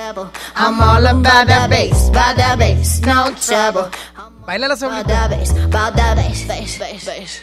[0.55, 3.89] I'm all about that bass, about that bass, no trouble.
[4.45, 7.41] Baila la About that bass, about that bass, bass, bass, bass.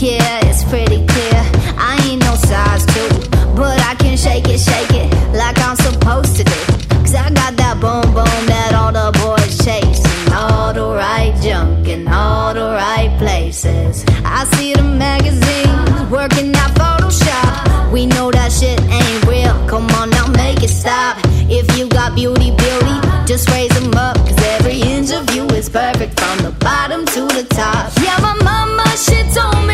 [0.00, 1.40] Yeah, it's pretty clear.
[1.76, 6.36] I ain't no size two, but I can shake it, shake it like I'm supposed
[6.36, 6.60] to do.
[7.04, 10.00] Cause I got that boom boom that all the boys chase.
[10.24, 14.02] And all the right junk in all the right places.
[14.24, 17.92] I see the magazines working out Photoshop.
[17.92, 19.52] We know that shit ain't real.
[19.68, 21.18] Come on now, make it stop.
[21.50, 22.96] If you got beauty, beauty,
[23.26, 24.16] just raise them up.
[24.16, 25.33] Cause every inch of you
[25.64, 27.92] is perfect from the bottom to the top.
[28.02, 29.73] Yeah, my mama, she told me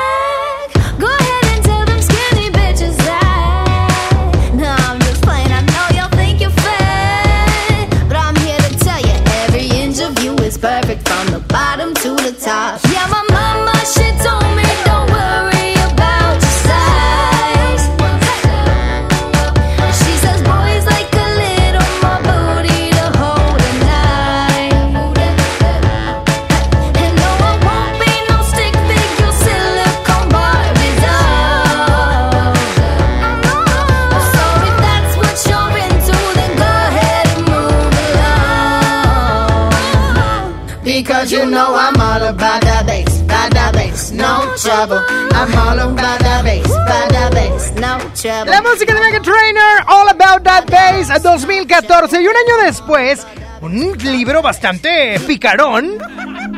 [41.31, 44.99] You know I'm all about that bass, about that bass, no trouble.
[45.31, 48.51] I'm all about that bass, about that bass, no trouble.
[48.51, 52.21] La música de Megan Trainor, All About That Bass, 2014.
[52.21, 53.25] Y un año después,
[53.61, 55.97] un libro bastante picarón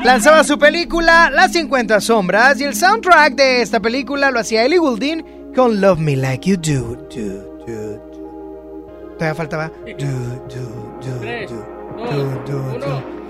[0.04, 2.60] lanzaba su película Las 50 Sombras.
[2.60, 6.58] Y el soundtrack de esta película lo hacía Ellie Goulding con Love Me Like You
[6.58, 6.96] Do.
[7.10, 9.14] do, do, do.
[9.20, 9.72] Todavía faltaba.
[9.86, 10.08] Do,
[10.50, 10.64] do,
[11.00, 11.56] do, do,
[12.10, 13.13] do, do, do.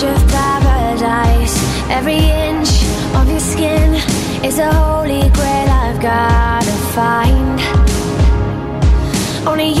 [0.00, 1.56] touch of paradise.
[1.90, 2.84] Every inch
[3.16, 3.94] of your skin
[4.44, 7.60] is a holy grail I've gotta find.
[9.46, 9.79] Only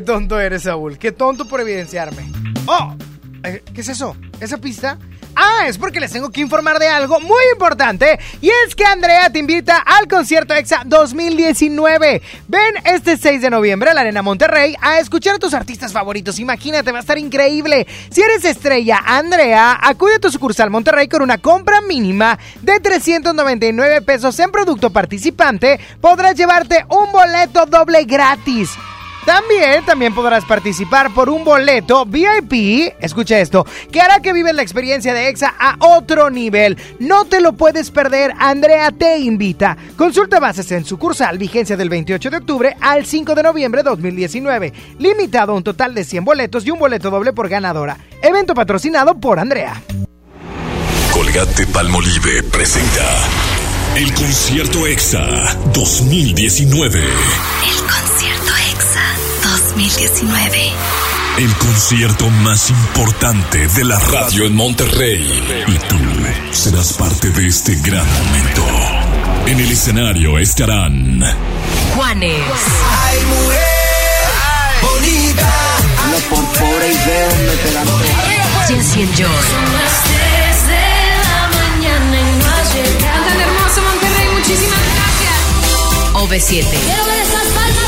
[0.00, 0.98] Tonto eres, Saúl.
[0.98, 2.30] Qué tonto por evidenciarme.
[2.66, 2.94] Oh,
[3.44, 4.16] eh, ¿qué es eso?
[4.40, 4.98] ¿Esa pista?
[5.40, 9.30] Ah, es porque les tengo que informar de algo muy importante y es que Andrea
[9.30, 12.22] te invita al concierto EXA 2019.
[12.48, 16.40] Ven este 6 de noviembre a la Arena Monterrey a escuchar a tus artistas favoritos.
[16.40, 17.86] Imagínate, va a estar increíble.
[18.10, 24.02] Si eres estrella, Andrea, acude a tu sucursal Monterrey con una compra mínima de 399
[24.02, 25.78] pesos en producto participante.
[26.00, 28.70] Podrás llevarte un boleto doble gratis.
[29.28, 34.62] También, también podrás participar por un boleto VIP, escucha esto, que hará que vives la
[34.62, 36.78] experiencia de EXA a otro nivel.
[36.98, 39.76] No te lo puedes perder, Andrea te invita.
[39.98, 44.72] Consulta bases en sucursal, vigencia del 28 de octubre al 5 de noviembre de 2019.
[44.98, 47.98] Limitado a un total de 100 boletos y un boleto doble por ganadora.
[48.22, 49.82] Evento patrocinado por Andrea.
[51.12, 53.04] Colgate Palmolive presenta
[53.94, 57.00] el concierto EXA 2019.
[57.02, 57.86] El
[59.78, 60.72] 2019.
[61.38, 65.64] El concierto más importante de la radio en Monterrey.
[65.68, 65.96] Y tú
[66.50, 68.66] serás parte de este gran momento.
[69.46, 71.22] En el escenario estarán
[71.94, 72.40] Juanes.
[73.04, 73.78] Ay, mujer
[74.82, 75.48] bonita.
[76.02, 77.98] Habla por pobre y veo me pegando.
[78.66, 79.28] Jesse and Joy.
[79.28, 80.86] Son las 3 de
[81.22, 83.24] la mañana y no has llegado.
[83.28, 85.38] Tan hermoso Monterrey, muchísimas gracias.
[86.14, 87.87] OV7.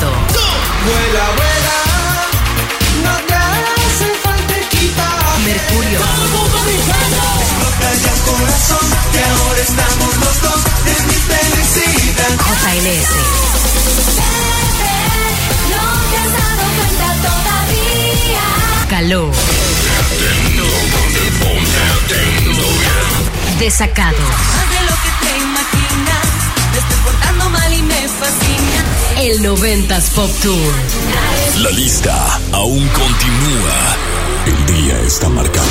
[0.00, 0.12] Magneto.
[0.84, 1.76] Vuela, vuela.
[3.02, 5.44] No te hace falta equipaje.
[5.44, 6.00] Mercurio.
[7.40, 8.86] Explota el corazón.
[9.12, 10.60] Que ahora estamos los dos.
[10.86, 12.32] Es mi felicidad.
[12.38, 13.10] JLS.
[15.70, 18.44] No te has dado cuenta todavía.
[18.88, 19.32] Caló.
[23.58, 24.18] Desacado.
[24.18, 26.27] Más de lo que te imaginas.
[27.50, 28.84] Me estoy portando mal y me fascina.
[29.20, 30.74] El 90s Pop Tour.
[31.62, 33.96] La lista aún continúa.
[34.46, 35.66] El día está marcado.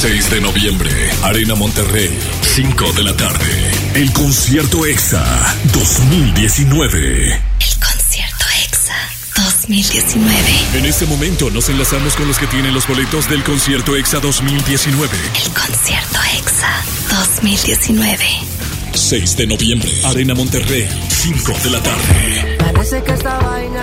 [0.00, 0.90] 6 de noviembre,
[1.22, 2.18] Arena Monterrey,
[2.54, 3.70] 5 de la tarde.
[3.94, 5.24] El concierto EXA
[5.72, 7.32] 2019.
[7.32, 7.40] El
[7.80, 8.94] concierto EXA
[9.36, 10.34] 2019.
[10.74, 15.16] En este momento nos enlazamos con los que tienen los boletos del concierto EXA 2019.
[15.16, 18.45] El concierto EXA 2019.
[18.96, 22.56] 6 de noviembre, Arena Monterrey, 5 de la tarde.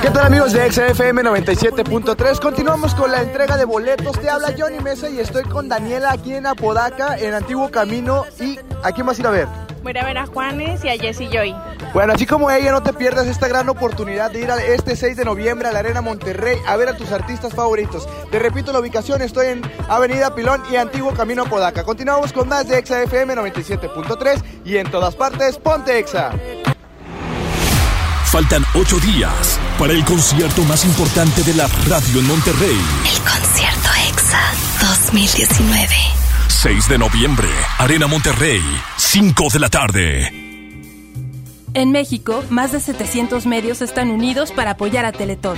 [0.01, 2.39] ¿Qué tal amigos de XFM 97.3?
[2.39, 4.19] Continuamos con la entrega de boletos.
[4.19, 8.25] Te habla Johnny Mesa y estoy con Daniela aquí en Apodaca, en Antiguo Camino.
[8.39, 9.62] ¿Y a quién vas a ir a ver?
[9.83, 11.53] Voy a ver a Juanes y a Jessy Joy.
[11.93, 15.17] Bueno, así como ella, no te pierdas esta gran oportunidad de ir a este 6
[15.17, 18.07] de noviembre a la Arena Monterrey a ver a tus artistas favoritos.
[18.31, 21.83] Te repito la ubicación, estoy en Avenida Pilón y Antiguo Camino Apodaca.
[21.83, 26.31] Continuamos con más de Exa FM 97.3 y en todas partes, ponte Exa.
[28.25, 32.79] Faltan 8 días para el concierto más importante de la radio en Monterrey.
[33.05, 34.41] El concierto EXA
[34.81, 36.32] 2019.
[36.47, 37.47] 6 de noviembre,
[37.79, 38.61] Arena Monterrey,
[38.97, 40.43] 5 de la tarde.
[41.73, 45.57] En México, más de 700 medios están unidos para apoyar a Teletón.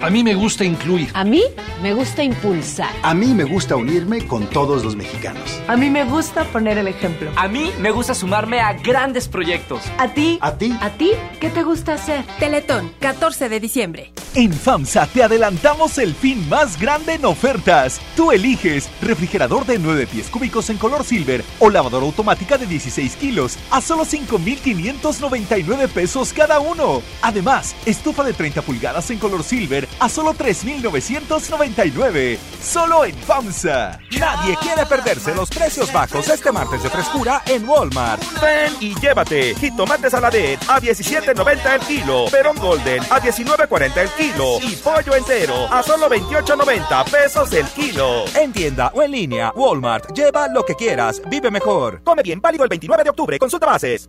[0.00, 1.08] A mí me gusta incluir.
[1.14, 1.42] A mí
[1.82, 2.90] me gusta impulsar.
[3.02, 5.60] A mí me gusta unirme con todos los mexicanos.
[5.68, 7.30] A mí me gusta poner el ejemplo.
[7.34, 9.82] A mí me gusta sumarme a grandes proyectos.
[9.98, 10.38] A ti.
[10.42, 10.76] A ti.
[10.80, 12.24] ¿A ti qué te gusta hacer?
[12.38, 14.12] Teletón, 14 de diciembre.
[14.34, 17.98] En FAMSA te adelantamos el fin más grande en ofertas.
[18.14, 23.16] Tú eliges refrigerador de 9 pies cúbicos en color silver o lavadora automática de 16
[23.16, 27.00] kilos a solo 5,599 pesos cada uno.
[27.22, 32.38] Además, estufa de 30 pulgadas en color silver a solo 3,999.
[32.60, 33.98] Solo en FAMSA.
[34.18, 38.22] Nadie quiere perderse los precios bajos este martes de frescura en Walmart.
[38.40, 44.58] Ven y llévate jitomate saladet a 17.90 el kilo, perón golden a 19.40 el kilo
[44.62, 48.24] y pollo entero a solo 28.90 pesos el kilo.
[48.34, 50.12] En tienda o en línea, Walmart.
[50.12, 52.02] Lleva lo que quieras, vive mejor.
[52.04, 53.38] Come bien, válido el 29 de octubre.
[53.38, 54.08] Consulta bases.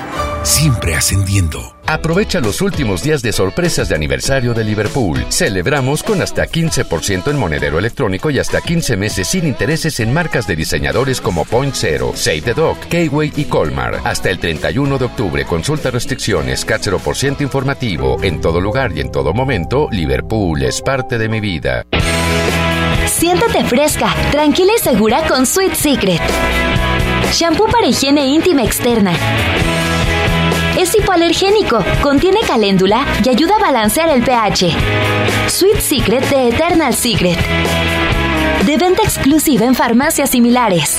[0.43, 1.75] siempre ascendiendo.
[1.85, 5.25] Aprovecha los últimos días de sorpresas de aniversario de Liverpool.
[5.29, 10.47] Celebramos con hasta 15% en monedero electrónico y hasta 15 meses sin intereses en marcas
[10.47, 13.99] de diseñadores como Point Zero, Save the Dog, K-Way y Colmar.
[14.05, 18.17] Hasta el 31 de octubre, consulta restricciones, CAT 0% informativo.
[18.23, 21.85] En todo lugar y en todo momento, Liverpool es parte de mi vida.
[23.05, 26.21] Siéntate fresca, tranquila y segura con Sweet Secret.
[27.33, 29.13] Shampoo para higiene íntima externa
[30.77, 34.71] es hipoalergénico, contiene caléndula y ayuda a balancear el pH.
[35.47, 37.37] Sweet Secret de Eternal Secret.
[38.65, 40.97] De venta exclusiva en farmacias similares.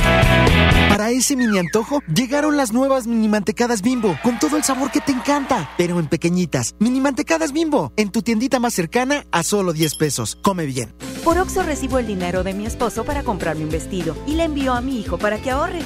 [0.88, 5.00] Para ese mini antojo, llegaron las nuevas mini mantecadas bimbo, con todo el sabor que
[5.00, 6.74] te encanta, pero en pequeñitas.
[6.78, 10.36] Mini mantecadas bimbo, en tu tiendita más cercana a solo 10 pesos.
[10.42, 10.92] Come bien.
[11.24, 14.74] Por Oxo recibo el dinero de mi esposo para comprarme un vestido y le envío
[14.74, 15.80] a mi hijo para que ahorre.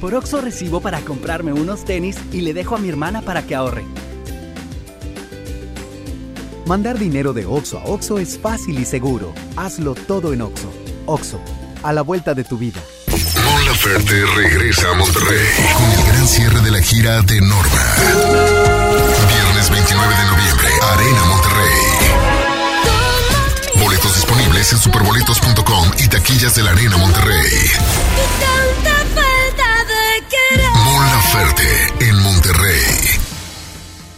[0.00, 3.54] Por Oxo recibo para comprarme unos tenis y le dejo a mi hermana para que
[3.54, 3.84] ahorre.
[6.66, 9.32] Mandar dinero de Oxo a Oxo es fácil y seguro.
[9.56, 10.70] Hazlo todo en Oxo.
[11.06, 11.40] Oxo,
[11.82, 12.80] a la vuelta de tu vida.
[13.44, 17.94] Mon Laferte regresa a Monterrey con el gran cierre de la gira de Norma.
[19.28, 21.78] Viernes 29 de noviembre, Arena Monterrey.
[23.82, 28.57] Boletos disponibles en superboletos.com y taquillas de la Arena Monterrey.
[30.98, 31.06] Mon
[32.00, 32.82] en Monterrey.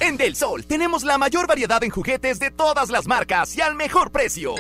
[0.01, 3.75] En Del Sol tenemos la mayor variedad en juguetes de todas las marcas y al
[3.75, 4.55] mejor precio.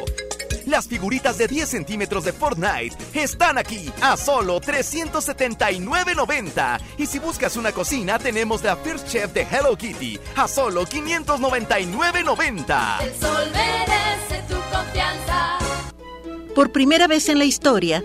[0.66, 6.78] Las figuritas de 10 centímetros de Fortnite están aquí a solo 379.90.
[6.98, 13.00] Y si buscas una cocina, tenemos la First Chef de Hello Kitty a solo 599.90.
[13.00, 15.56] El sol merece tu confianza.
[16.54, 18.04] Por primera vez en la historia,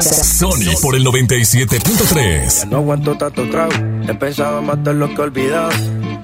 [0.00, 2.66] Sony por el 97.3.
[2.68, 3.72] no aguanto tanto trago.
[4.08, 5.70] He pensado matar lo que he olvidado.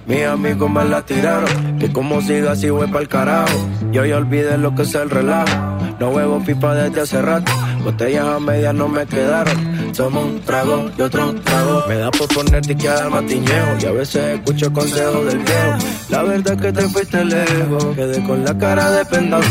[0.07, 1.79] Mis amigos me la tiraron.
[1.79, 3.55] Que como siga así voy el carajo.
[3.93, 5.79] Yo ya olvidé lo que es el relajo.
[6.01, 7.53] No huevo pipa desde hace rato.
[7.85, 9.95] Botellas a medias no me quedaron.
[9.95, 11.85] Somos un trago y otro trago.
[11.89, 13.77] Me da por ponerte que dar matiñeo.
[13.81, 15.79] Y a veces escucho consejos del viejo.
[16.09, 17.85] La verdad es que te fuiste lejos.
[17.95, 19.43] Quedé con la cara de pendón.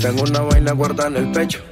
[0.00, 1.71] Tengo una vaina guardada en el pecho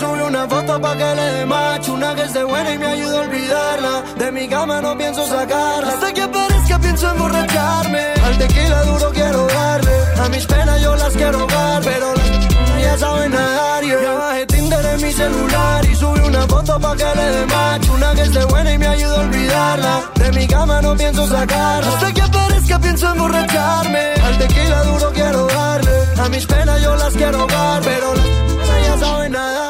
[0.00, 1.92] Subí una foto pa' que le dé macho.
[1.92, 3.94] Una que esté buena y me ayude a olvidarla.
[4.18, 5.92] De mi cama no pienso sacarla.
[5.92, 8.04] Hasta que aparezca pienso emborracharme.
[8.26, 9.96] Al tequila duro quiero darle.
[10.24, 13.84] A mis penas yo las quiero dar Pero las ya saben nadar.
[13.84, 14.02] Yeah.
[14.02, 17.92] Ya bajé Tinder en mi celular y subí una foto pa' que le dé macho.
[17.92, 19.94] Una que esté buena y me ayude a olvidarla.
[20.14, 21.92] De mi cama no pienso sacarla.
[21.92, 24.04] Hasta que aparezca pienso emborracharme.
[24.26, 25.96] Al tequila duro quiero darle.
[26.24, 29.69] A mis penas yo las quiero dar Pero las ya saben nadar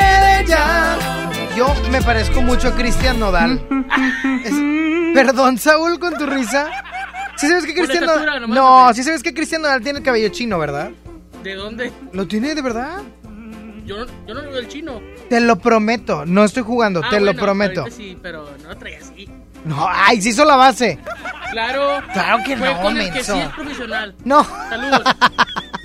[1.61, 3.61] Yo me parezco mucho a Cristian Nodal.
[4.43, 6.67] Es- Perdón, Saúl, con tu risa.
[7.37, 8.49] ¿Sí sabes que Cristian Nodal...
[8.49, 10.89] No, sí sabes que Cristian Nodal tiene el cabello chino, ¿verdad?
[11.43, 11.93] ¿De dónde?
[12.13, 13.03] ¿Lo tiene de verdad?
[13.85, 15.01] Yo no, yo no lo veo el chino.
[15.29, 17.85] Te lo prometo, no estoy jugando, Ah, te lo prometo.
[17.91, 19.29] Sí, pero no lo traía así.
[19.63, 20.97] No, ay, se hizo la base.
[21.51, 22.01] Claro.
[22.11, 24.15] Claro que Fue no, con el que sí es profesional.
[24.23, 24.43] No.
[24.67, 25.03] Saludos.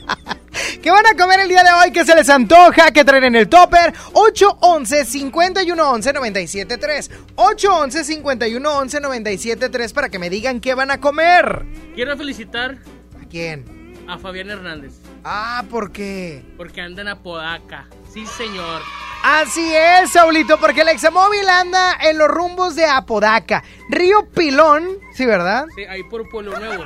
[0.86, 1.90] ¿Qué van a comer el día de hoy?
[1.90, 2.92] ¿Qué se les antoja?
[2.92, 3.92] ¿Qué traen en el topper?
[4.12, 7.10] 811-511-973.
[7.34, 11.66] 811-511-973 para que me digan qué van a comer.
[11.96, 12.78] Quiero felicitar
[13.20, 13.64] ¿A quién?
[14.06, 15.00] a Fabián Hernández.
[15.24, 16.44] Ah, ¿por qué?
[16.56, 17.88] Porque anda en Apodaca.
[18.14, 18.80] Sí, señor.
[19.24, 23.64] Así es, Saulito, porque el examóvil anda en los rumbos de Apodaca.
[23.88, 25.66] Río Pilón, sí, ¿verdad?
[25.74, 26.84] Sí, ahí por Pueblo Nuevo.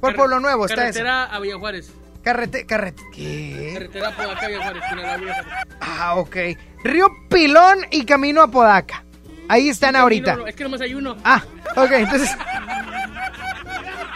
[0.00, 1.90] Por Pueblo Nuevo está Carretera a Villa Juárez.
[2.28, 3.70] Carrete, carrete, ¿qué?
[3.72, 4.82] Carretera Apodaca Villa Juárez.
[5.18, 5.46] Villa.
[5.80, 6.36] Ah, ok.
[6.84, 9.02] Río Pilón y Camino a Podaca.
[9.48, 10.36] Ahí están ahorita.
[10.36, 11.16] No, es que nomás hay uno.
[11.24, 11.42] Ah,
[11.74, 12.36] ok, entonces.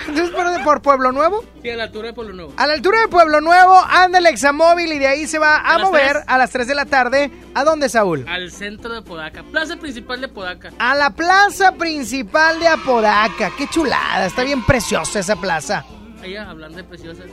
[0.09, 1.43] Entonces, ¿por, por Pueblo Nuevo?
[1.63, 2.53] Sí, a la altura de Pueblo Nuevo.
[2.59, 5.77] A la altura de Pueblo Nuevo anda el examóvil y de ahí se va a,
[5.77, 7.31] ¿A las mover a las 3 de la tarde.
[7.55, 8.27] ¿A dónde, Saúl?
[8.29, 9.43] Al centro de Podaca.
[9.43, 10.71] Plaza principal de Podaca.
[10.79, 13.51] A la plaza principal de Apodaca.
[13.57, 15.87] Qué chulada, está bien preciosa esa plaza.
[16.23, 17.25] Allá, hablando de preciosas.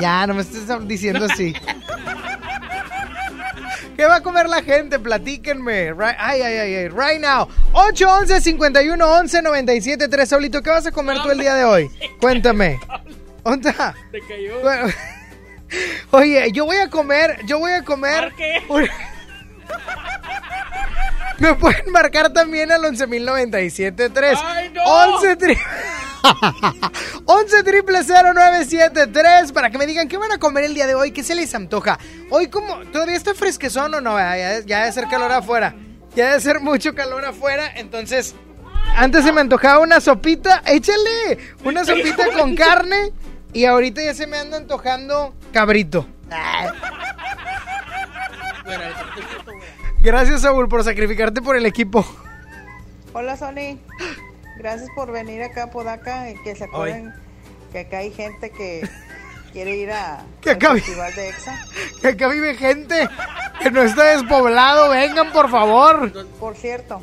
[0.00, 1.54] Ya, no me estés diciendo así.
[3.96, 4.98] ¿Qué va a comer la gente?
[4.98, 5.92] Platíquenme.
[5.92, 6.88] Right, ay, ay, ay, ay.
[6.88, 7.48] Right now.
[7.72, 10.28] 811 51 11 97 3.
[10.28, 11.90] Saulito, ¿qué vas a comer tú el día de hoy?
[12.20, 12.80] Cuéntame.
[13.44, 13.94] ¿Dónde está?
[14.10, 14.54] Te cayó.
[16.10, 18.32] Oye, yo voy a comer, yo voy a comer.
[18.68, 18.88] un-
[21.38, 24.38] Me pueden marcar también al 11.097.3.
[24.44, 24.82] ¡Ay, no!
[24.82, 25.58] 11 tri...
[27.26, 31.10] 11 triple 0973 para que me digan qué van a comer el día de hoy,
[31.10, 31.98] qué se les antoja.
[32.30, 35.74] Hoy como todavía está fresquezón o no, ya, ya, ya debe ser calor afuera.
[36.14, 38.34] Ya debe ser mucho calor afuera, entonces
[38.96, 43.12] antes se me antojaba una sopita, échale, una sopita con carne
[43.52, 46.06] y ahorita ya se me anda antojando cabrito.
[50.00, 52.04] Gracias, Saúl, por sacrificarte por el equipo.
[53.12, 53.78] Hola, Sony.
[54.58, 57.12] Gracias por venir acá a Podaca y que se acuerden
[57.72, 58.88] que acá hay gente que
[59.52, 61.58] quiere ir a Que al acá vi- festival de EXA.
[62.00, 63.08] Que acá vive gente
[63.60, 64.90] que no está despoblado.
[64.90, 66.12] Vengan, por favor.
[66.38, 67.00] Por cierto,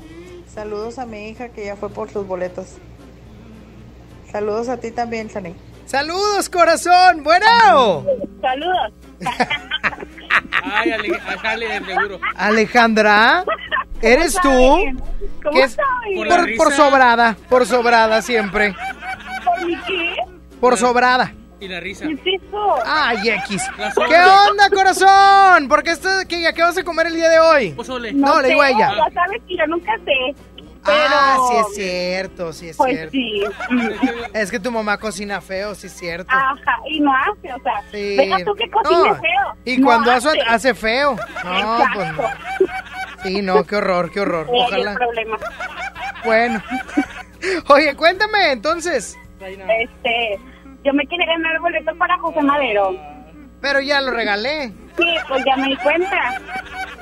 [0.54, 2.78] saludos a mi hija que ya fue por sus boletos.
[4.32, 5.54] Saludos a ti también, Sony.
[5.86, 7.22] Saludos, corazón.
[7.24, 8.06] Bueno.
[8.42, 8.94] Saludos.
[10.64, 12.20] Ay, Ale, a Ale de seguro.
[12.36, 13.44] Alejandra,
[14.02, 14.50] ¿eres tú?
[15.44, 15.78] ¿Cómo ¿Qué es-?
[16.58, 18.76] Por, sobrada, por sobrada siempre.
[19.44, 20.16] ¿Por mi qué?
[20.60, 21.34] Por sobrada.
[21.60, 22.08] Y la risa.
[22.08, 22.76] ¿Qué es eso?
[22.86, 23.64] Ay, X.
[23.78, 24.16] ¿Qué
[24.50, 25.68] onda, corazón?
[25.68, 27.72] ¿Por qué, estás, qué, ¿Qué vas a comer el día de hoy?
[27.74, 28.12] Pozole.
[28.14, 28.92] No, le sé, digo a ella.
[28.96, 30.36] Ya sabes que yo nunca sé.
[30.84, 31.14] Pero...
[31.14, 33.12] Ah, sí es cierto, sí es Pues cierto.
[33.12, 33.44] sí.
[34.34, 36.32] Es que tu mamá cocina feo, sí es cierto.
[36.34, 38.16] Ajá, y no hace, o sea, Sí.
[38.16, 39.56] deja tú que cocine No, feo.
[39.66, 40.74] Y no cuando hace, hace.
[40.74, 41.16] feo.
[41.44, 42.24] No, pues no.
[43.24, 44.48] Sí, no, qué horror, qué horror.
[44.52, 44.96] El Ojalá.
[44.96, 45.38] problema.
[46.26, 46.62] Bueno.
[47.70, 49.18] Oye, cuéntame, entonces.
[49.40, 50.40] Este,
[50.84, 52.96] yo me quería ganar el boleto para José Madero.
[53.62, 54.72] Pero ya lo regalé.
[54.98, 56.20] Sí, pues ya me di cuenta.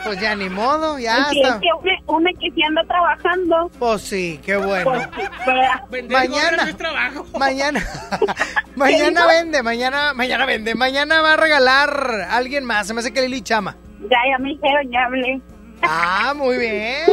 [0.04, 1.60] Pues ya ni modo, ya es está.
[1.60, 3.70] que una, una que sí anda trabajando.
[3.80, 4.92] Pues sí, qué bueno.
[4.92, 5.84] Pues sí, ¿verdad?
[5.90, 6.64] Vender Mañana.
[6.64, 7.26] no es trabajo.
[7.38, 7.86] Mañana,
[8.76, 13.14] mañana vende, mañana, mañana vende, mañana va a regalar a alguien más, se me hace
[13.14, 13.76] que Lili Chama.
[14.02, 15.42] Ya, ya me dijeron, ya hablé.
[15.82, 17.06] Ah, muy bien.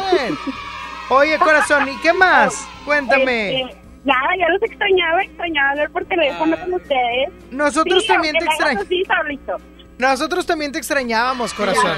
[1.08, 2.66] Oye, corazón, ¿y qué más?
[2.84, 3.60] Cuéntame.
[3.62, 7.28] Este, nada, ya los extrañaba, extrañaba hablar por teléfono con ustedes.
[7.50, 8.84] Nosotros Sí, también te extrañamos.
[8.86, 9.56] así, Saulito.
[9.98, 11.96] Nosotros también te extrañábamos, corazón.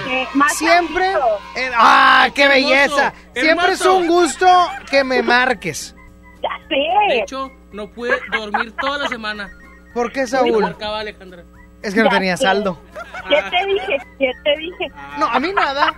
[0.56, 1.12] Siempre.
[1.56, 3.12] eh, ¡Ah, qué belleza!
[3.34, 4.46] Siempre es un gusto
[4.90, 5.94] que me marques.
[6.42, 7.20] Ya De sé.
[7.22, 9.50] hecho, no pude dormir toda la semana.
[9.94, 10.62] ¿Por qué, Me Saúl?
[10.62, 11.44] marcaba Alejandra.
[11.82, 12.44] Es que no Ya tenía sé.
[12.44, 12.80] saldo.
[13.28, 13.96] ¿Qué te dije?
[14.18, 14.90] ¿Qué te dije?
[15.18, 15.94] No, a mí nada.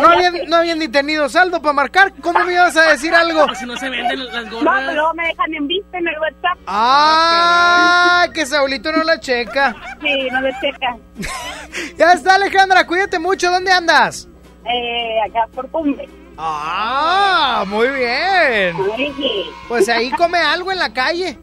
[0.00, 2.12] No habían, no habían ni tenido saldo para marcar.
[2.20, 3.46] ¿Cómo me ibas a decir algo?
[3.54, 4.82] Si no se venden las No, gorras.
[4.88, 6.58] pero me dejan en vista en el WhatsApp.
[6.66, 8.26] ¡Ah!
[8.34, 9.74] Que Saulito no la checa.
[10.02, 10.96] Sí, no le checa.
[11.98, 12.86] Ya está, Alejandra.
[12.86, 13.50] Cuídate mucho.
[13.50, 14.28] ¿Dónde andas?
[14.66, 16.08] Eh, acá por cumbre.
[16.36, 17.64] ¡Ah!
[17.68, 18.76] Muy bien.
[18.96, 21.38] Sí, Pues ahí come algo en la calle.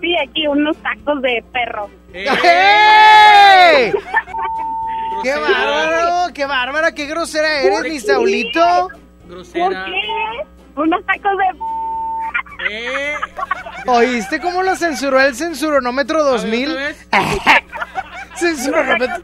[0.00, 1.88] sí, aquí unos tacos de perro.
[2.14, 2.26] Eh,
[3.84, 3.92] ¡Ey!
[5.22, 6.32] ¡Qué bárbaro!
[6.34, 6.92] ¡Qué bárbara!
[6.92, 8.00] ¡Qué grosera eres, ¿Por mi?
[8.00, 8.88] Saulito!
[8.88, 9.84] ¿Por Grosera.
[9.86, 10.46] qué?
[10.80, 11.44] Unos tacos de...
[12.70, 13.14] Eh,
[13.86, 16.70] ¿Oíste cómo lo censuró el censuronómetro 2000?
[16.70, 17.08] ¿otra vez?
[17.12, 19.22] Unos ¡Censuronómetro!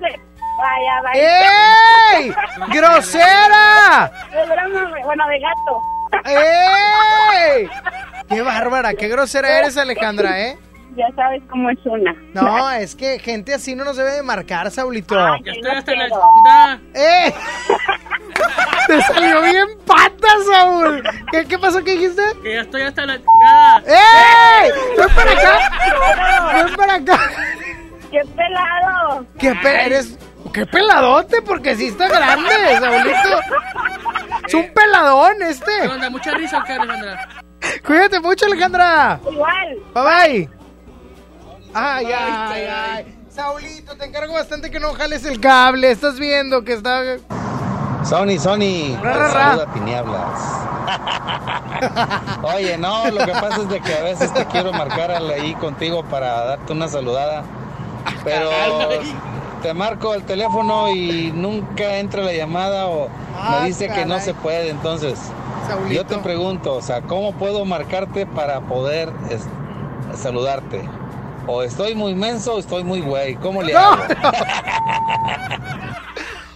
[0.59, 2.19] Vaya, vaya.
[2.19, 2.35] ¡Ey!
[2.69, 4.11] ¡Grosera!
[5.05, 5.83] Bueno, de gato.
[6.25, 7.69] ¡Ey!
[8.29, 8.95] ¡Qué bárbara!
[8.95, 10.59] ¡Qué grosera eres, Alejandra, eh!
[10.97, 12.15] Ya sabes cómo es una.
[12.35, 15.19] No, es que gente así no nos debe de marcar, Saulito.
[15.19, 16.81] Ay, estoy hasta la chingada.
[16.95, 17.35] ¡Eh!
[18.87, 21.03] Te salió bien pata, Saúl.
[21.31, 21.85] ¿Qué, qué pasó?
[21.85, 22.23] ¿Qué dijiste?
[22.43, 23.83] Que ya estoy hasta la chingada.
[23.87, 24.71] ¡Ey!
[24.97, 26.55] ¡Ven para acá!
[26.55, 27.31] ¡Ven para acá!
[28.11, 29.27] ¡Qué pelado!
[29.39, 30.19] ¡Qué eres!
[30.55, 31.43] ¡Qué peladote!
[31.43, 33.41] Porque sí está grande, Saulito.
[34.47, 36.11] Es un peladón ¿Qué este.
[36.11, 37.29] ¿Mucha risa Alejandra?
[37.85, 39.21] Cuídate mucho, Alejandra.
[39.31, 39.79] Igual.
[39.95, 40.03] Bye
[40.47, 40.58] bye.
[41.75, 43.15] Ay, ay, ay.
[43.31, 45.91] Saulito, te encargo bastante que no jales el cable.
[45.91, 47.03] Estás viendo que está.
[48.05, 49.33] Sony, Sony, Ra, te ra, ra.
[49.33, 50.41] saluda Tinieblas.
[52.43, 55.55] Oye, no, lo que pasa es de que a veces te quiero marcar al- ahí
[55.55, 57.45] contigo para darte una saludada,
[58.25, 58.51] pero
[59.63, 64.19] te marco el teléfono y nunca entra la llamada o Ah, me dice que no
[64.21, 65.19] se puede, entonces
[65.69, 65.95] Saulito.
[65.95, 69.13] yo te pregunto, o sea, ¿cómo puedo marcarte para poder
[70.15, 70.83] saludarte?
[71.51, 73.79] O estoy muy menso o estoy muy güey, ¿cómo le No.
[73.81, 74.05] hago?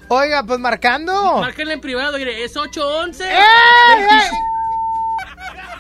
[0.09, 1.39] Oiga, pues marcando.
[1.39, 3.25] Márquenle en privado, mire, es 811.
[3.25, 4.31] ¡Ey, ey!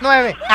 [0.00, 0.34] Nueve.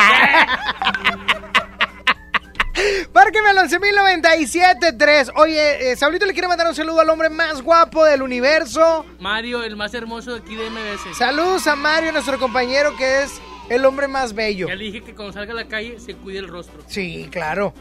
[3.14, 5.32] Márqueme al 11.097.3.
[5.36, 9.04] Oye, eh, Saulito le quiere mandar un saludo al hombre más guapo del universo.
[9.20, 11.16] Mario, el más hermoso de aquí de MBS.
[11.16, 14.68] Saludos a Mario, nuestro compañero, que es el hombre más bello.
[14.68, 16.80] Ya le dije que cuando salga a la calle se cuide el rostro.
[16.86, 17.74] Sí, claro.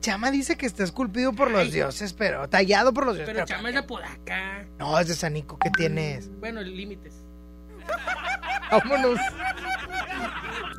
[0.00, 3.34] Chama dice que está esculpido por los dioses, pero tallado por los dioses.
[3.34, 4.66] Pero pero- Chama es de Podaca.
[4.78, 5.58] No, es de Sanico.
[5.58, 6.30] ¿Qué tienes?
[6.40, 7.14] Bueno, límites.
[8.70, 9.18] Vámonos.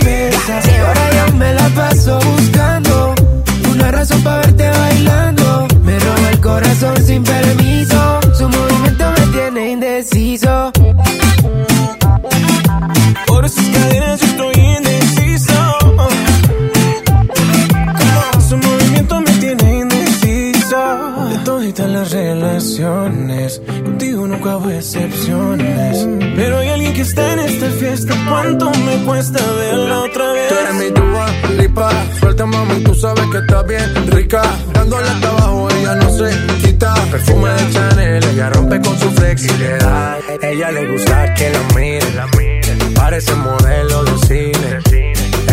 [0.00, 3.14] tequila y ahora yo me la paso buscando
[3.70, 5.68] una razón para verte bailando.
[5.82, 8.20] Me roba el corazón sin permiso.
[8.34, 10.72] Su movimiento me tiene indeciso.
[13.26, 14.29] Por esas cadenas
[22.00, 26.08] las relaciones, contigo nunca hubo excepciones.
[26.34, 28.14] Pero hay alguien que está en esta fiesta.
[28.26, 30.48] cuánto me cuesta verla otra vez.
[30.48, 31.26] Tú eres mi tuba,
[31.58, 34.42] lipa, suelta mami, tú sabes que está bien rica.
[34.72, 36.30] Dándole hasta abajo, ella no se
[36.62, 36.94] quita.
[37.10, 40.18] Perfume de Chanel, ella rompe con su flexibilidad.
[40.42, 44.89] Ella le gusta que la miren, parece modelo de cine.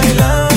[0.00, 0.47] bailando.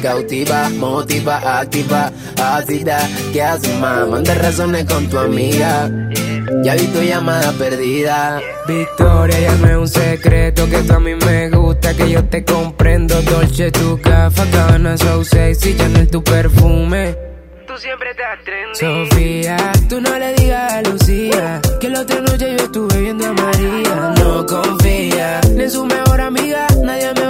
[0.00, 2.12] Cautiva, motiva, activa,
[2.42, 3.08] ácida.
[3.32, 4.08] ¿Qué haces, más?
[4.08, 5.90] Manda razones con tu amiga.
[6.62, 8.40] Ya vi tu llamada perdida.
[8.66, 12.44] Victoria, ya no es un secreto que tú a mí me gusta, que yo te
[12.44, 13.20] comprendo.
[13.22, 17.16] Dolce, tu gafa, cabana, so sexy, Chanel, tu perfume.
[17.66, 18.74] Tú siempre estás trendy.
[19.10, 19.56] Sofía,
[19.88, 24.14] tú no le digas a Lucía que la otra noche yo estuve viendo a María.
[24.18, 27.29] No confía ni en su mejor amiga, nadie me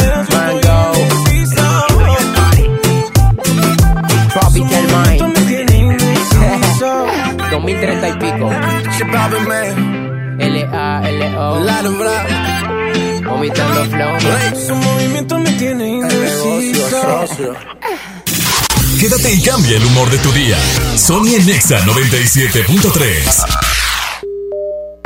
[7.61, 8.49] 2030 y pico.
[10.39, 11.59] L-A-L-O.
[13.23, 14.19] Vomitando flow.
[14.67, 17.53] Su movimiento me tiene indeciso.
[18.99, 20.57] Quédate y cambia el humor de tu día.
[20.95, 23.70] Sony en Nexa 97.3.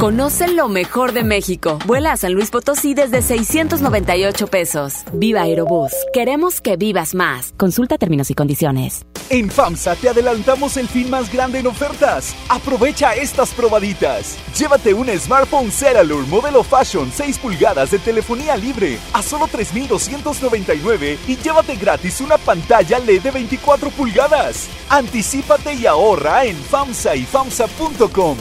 [0.05, 1.79] Conoce lo mejor de México.
[1.87, 4.97] Vuela a San Luis Potosí desde 698 pesos.
[5.11, 5.91] Viva Aerobús.
[6.13, 7.55] Queremos que vivas más.
[7.57, 9.03] Consulta términos y condiciones.
[9.31, 12.35] En FAMSA te adelantamos el fin más grande en ofertas.
[12.49, 14.37] Aprovecha estas probaditas.
[14.55, 21.35] Llévate un smartphone Ceralur modelo Fashion 6 pulgadas de telefonía libre a solo 3,299 y
[21.35, 24.69] llévate gratis una pantalla LED de 24 pulgadas.
[24.87, 28.37] Anticípate y ahorra en FAMSA y FAMSA.com.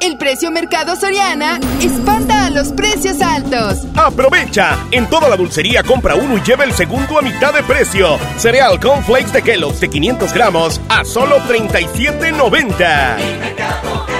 [0.00, 3.86] El precio Mercado Soriana espanta a los precios altos.
[3.94, 4.78] Aprovecha.
[4.90, 8.18] En toda la dulcería compra uno y lleva el segundo a mitad de precio.
[8.38, 14.19] Cereal Cornflakes de Kellogg's de 500 gramos a solo 37.90.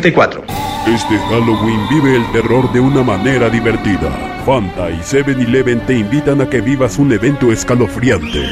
[0.00, 0.44] 34.
[0.86, 4.10] Este Halloween vive el terror de una manera divertida.
[4.46, 8.46] Fanta y 7-Eleven te invitan a que vivas un evento escalofriante.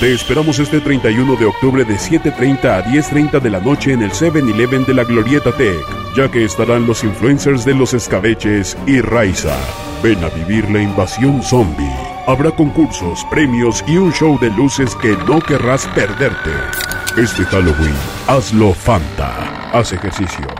[0.00, 4.10] Te esperamos este 31 de octubre de 7.30 a 10.30 de la noche en el
[4.10, 5.80] 7-Eleven de la Glorieta Tech,
[6.16, 9.56] ya que estarán los influencers de los escabeches y Raiza.
[10.02, 11.94] Ven a vivir la invasión zombie.
[12.26, 16.50] Habrá concursos, premios y un show de luces que no querrás perderte.
[17.16, 17.94] Este Halloween,
[18.26, 19.70] hazlo Fanta.
[19.72, 20.59] Haz ejercicio.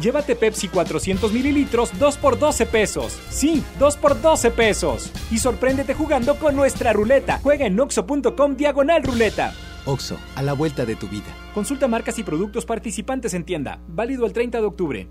[0.00, 3.18] Llévate Pepsi 400 mililitros 2 por 12 pesos.
[3.30, 5.10] Sí, 2 por 12 pesos.
[5.30, 7.40] Y sorpréndete jugando con nuestra ruleta.
[7.42, 9.54] Juega en oxo.com diagonal ruleta.
[9.84, 11.26] Oxo, a la vuelta de tu vida.
[11.58, 13.80] Consulta marcas y productos participantes en tienda.
[13.88, 15.08] Válido el 30 de octubre.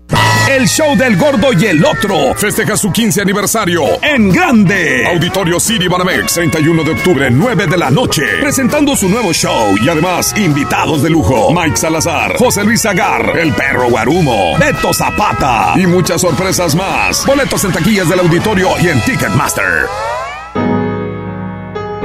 [0.50, 5.06] El show del gordo y el otro festeja su 15 aniversario en grande.
[5.08, 8.22] Auditorio City Banamex, 31 de octubre, 9 de la noche.
[8.40, 11.52] Presentando su nuevo show y además invitados de lujo.
[11.52, 17.26] Mike Salazar, José Luis Agar, El Perro Guarumo, Beto Zapata y muchas sorpresas más.
[17.26, 19.84] Boletos en taquillas del auditorio y en Ticketmaster.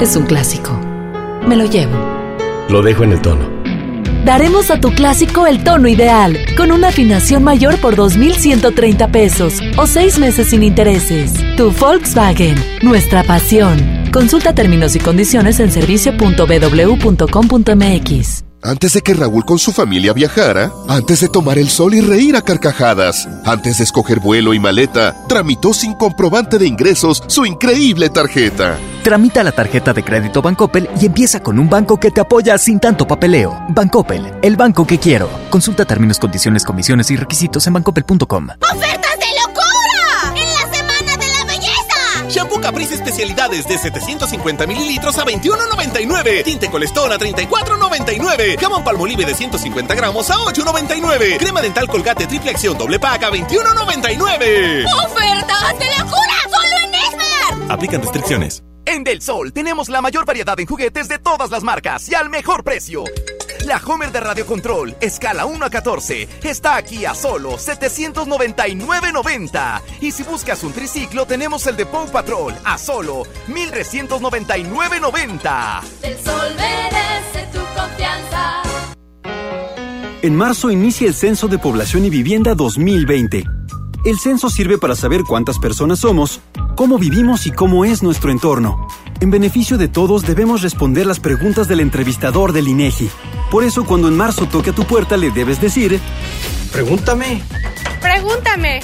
[0.01, 0.77] Es un clásico.
[1.47, 1.95] Me lo llevo.
[2.67, 3.52] Lo dejo en el tono.
[4.25, 9.85] Daremos a tu clásico el tono ideal, con una afinación mayor por 2.130 pesos o
[9.85, 11.33] seis meses sin intereses.
[11.57, 13.77] Tu Volkswagen, nuestra pasión.
[14.13, 18.52] Consulta términos y condiciones en servicio.bw.com.mx.
[18.65, 22.38] Antes de que Raúl con su familia viajara, antes de tomar el sol y reír
[22.38, 28.10] a carcajadas, antes de escoger vuelo y maleta, tramitó sin comprobante de ingresos su increíble
[28.10, 28.77] tarjeta.
[29.03, 32.80] Tramita la tarjeta de crédito Bancoppel y empieza con un banco que te apoya sin
[32.80, 33.65] tanto papeleo.
[33.68, 35.30] Bancoppel, el banco que quiero.
[35.49, 38.48] Consulta términos, condiciones, comisiones y requisitos en bancoppel.com.
[38.61, 39.12] ¡Ofertas
[43.14, 46.44] especialidades de 750 mililitros a 21.99.
[46.44, 48.60] Tinte Colestón a 34.99.
[48.60, 51.38] Jamón Palmolive de 150 gramos a 8.99.
[51.38, 54.85] Crema dental Colgate triple acción doble pack a 21.99.
[55.06, 56.34] ¡Ofertas de locura!
[56.49, 57.72] ¡Solo en Esmar!
[57.72, 58.64] Aplican restricciones.
[58.85, 62.30] En Del Sol tenemos la mayor variedad en juguetes de todas las marcas y al
[62.30, 63.03] mejor precio.
[63.65, 69.81] La Homer de Radio Control, escala 1 a 14, está aquí a solo 799.90.
[70.02, 75.81] Y si buscas un triciclo, tenemos el de Paw Patrol a solo 1399.90.
[76.02, 78.64] Del Sol merece tu confianza.
[80.22, 83.45] En marzo inicia el Censo de Población y Vivienda 2020.
[84.03, 86.41] El censo sirve para saber cuántas personas somos,
[86.76, 88.85] cómo vivimos y cómo es nuestro entorno.
[89.19, 93.10] En beneficio de todos debemos responder las preguntas del entrevistador del INEGI.
[93.49, 95.99] Por eso cuando en marzo toque a tu puerta le debes decir,
[96.72, 97.41] pregúntame.
[98.02, 98.81] Pregúntame.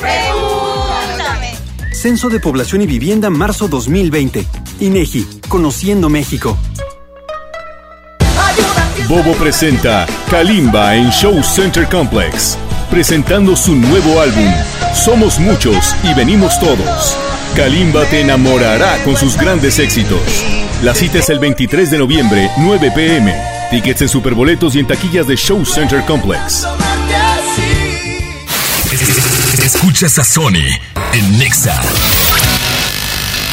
[0.00, 1.54] Pregúntame.
[1.92, 4.46] Censo de Población y Vivienda marzo 2020.
[4.80, 6.56] INEGI, Conociendo México.
[9.08, 12.56] Bobo presenta Kalimba en Show Center Complex,
[12.90, 14.50] presentando su nuevo álbum,
[14.94, 17.23] Somos Muchos y Venimos Todos.
[17.56, 20.20] Kalimba te enamorará con sus grandes éxitos.
[20.82, 23.32] La cita es el 23 de noviembre, 9 pm.
[23.70, 26.66] Tickets en superboletos y en taquillas de Show Center Complex.
[29.64, 30.66] Escuchas a Sony
[31.12, 31.80] en Nexa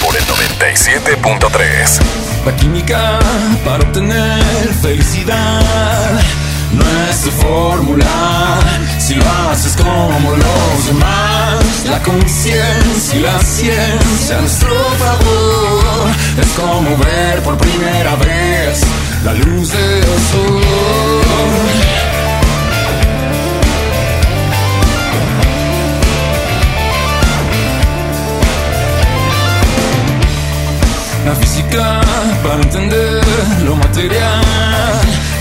[0.04, 2.00] por el 97.3.
[2.46, 3.20] La química
[3.64, 4.44] para obtener
[4.82, 6.20] felicidad
[6.84, 8.60] no es tu fórmula
[8.98, 11.86] si lo haces como los demás.
[11.90, 16.10] La conciencia y la ciencia a nuestro favor
[16.40, 18.82] es como ver por primera vez
[19.26, 20.62] la luz del sol.
[31.26, 32.02] La física
[32.44, 33.24] para entender
[33.64, 34.42] lo material,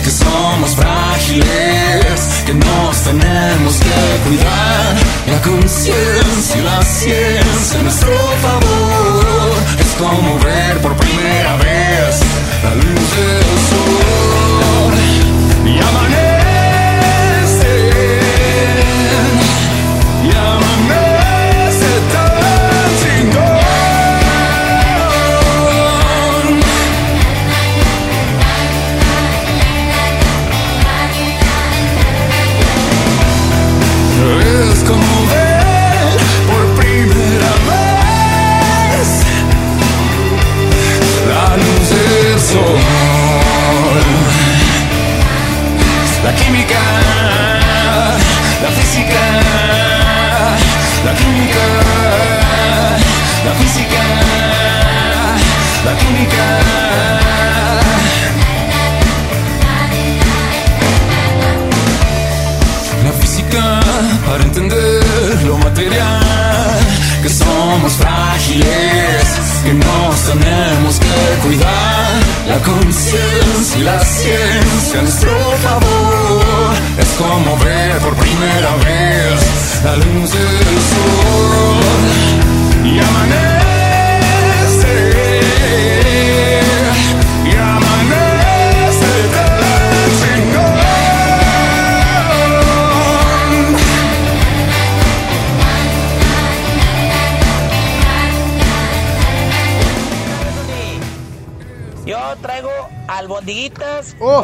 [0.03, 4.97] que somos frágiles, que nos tenemos que cuidar.
[5.27, 8.13] La conciencia y la ciencia a nuestro
[8.43, 12.21] favor es como ver por primera vez
[12.65, 14.95] la luz del sol
[15.67, 16.30] y amanece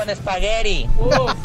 [0.07, 0.87] con espagueti.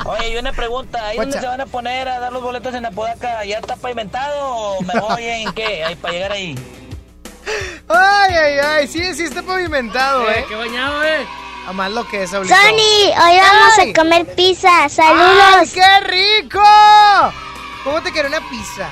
[0.05, 2.85] Oye, y una pregunta, ¿ahí dónde se van a poner a dar los boletos en
[2.85, 3.43] Apodaca?
[3.43, 5.83] ¿Ya está pavimentado o me voy en qué?
[5.83, 6.55] Ahí para llegar ahí.
[7.87, 10.45] Ay, ay, ay, sí, sí está pavimentado, Eh, ¿eh?
[10.47, 11.25] qué bañado, ¿eh?
[11.67, 12.55] A más lo que es ahorita.
[12.55, 13.89] Sony, hoy vamos Ay.
[13.91, 14.83] a comer pizza.
[14.83, 15.71] ¡Ay, Saludos.
[15.73, 16.61] qué rico!
[17.83, 18.87] ¿Cómo te quiero una pizza?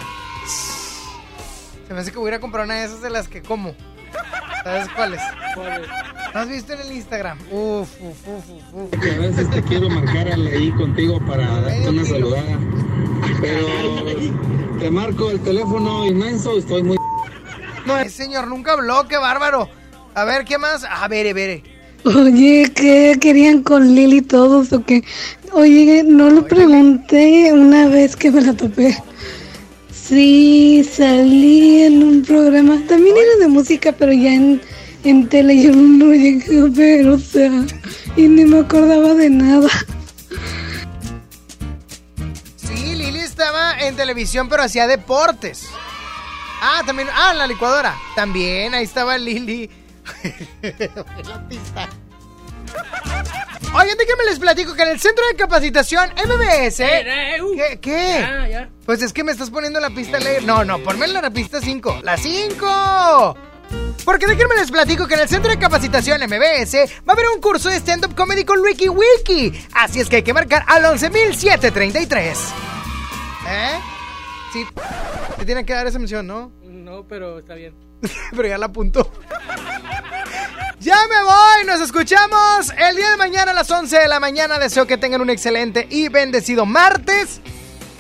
[1.87, 3.73] Se me hace que voy a comprar una de esas de las que como.
[4.63, 5.21] ¿Sabes cuáles?
[6.33, 7.39] ¿No has visto en el Instagram?
[7.51, 8.43] Uf, uf, uf,
[8.73, 12.59] uf, a veces te quiero marcar ahí contigo para darte una saludada.
[13.41, 16.97] Pero te marco el teléfono inmenso, estoy muy...
[17.85, 19.69] No, ese señor nunca habló, qué bárbaro.
[20.13, 20.83] A ver, ¿qué más?
[20.83, 21.63] A ver, ver.
[22.05, 25.03] Oye, ¿qué querían con Lili todos o qué?
[25.51, 28.95] Oye, no lo pregunté una vez que me la topé.
[29.91, 34.61] Sí, salí en un programa, también era de música, pero ya en,
[35.03, 37.51] en tele yo no llegué a ver, o sea,
[38.15, 39.69] y ni me acordaba de nada.
[42.55, 45.67] Sí, Lili estaba en televisión, pero hacía deportes.
[46.61, 47.07] Ah, también.
[47.13, 47.95] Ah, la licuadora.
[48.15, 49.69] También, ahí estaba Lili.
[51.23, 51.89] La pista.
[53.73, 56.77] Oigan, déjenme les platico que en el centro de capacitación MBS.
[56.77, 57.79] ¿Qué?
[57.79, 58.67] ¿Qué?
[58.85, 60.43] Pues es que me estás poniendo la pista leer.
[60.43, 61.99] No, no, ponme la pista 5.
[62.03, 63.48] ¡La 5!
[64.05, 66.75] Porque déjenme les platico que en el centro de capacitación MBS
[67.07, 69.67] va a haber un curso de stand-up comedy con Ricky Wilkie.
[69.73, 72.37] Así es que hay que marcar al 11.733.
[73.47, 73.79] ¿Eh?
[74.51, 74.65] Sí.
[75.37, 76.51] Te tiene que dar esa mención, ¿no?
[76.63, 77.73] No, pero está bien.
[78.31, 79.11] Pero ya la apuntó.
[80.79, 84.57] Ya me voy, nos escuchamos el día de mañana a las 11 de la mañana.
[84.57, 87.41] Deseo que tengan un excelente y bendecido martes.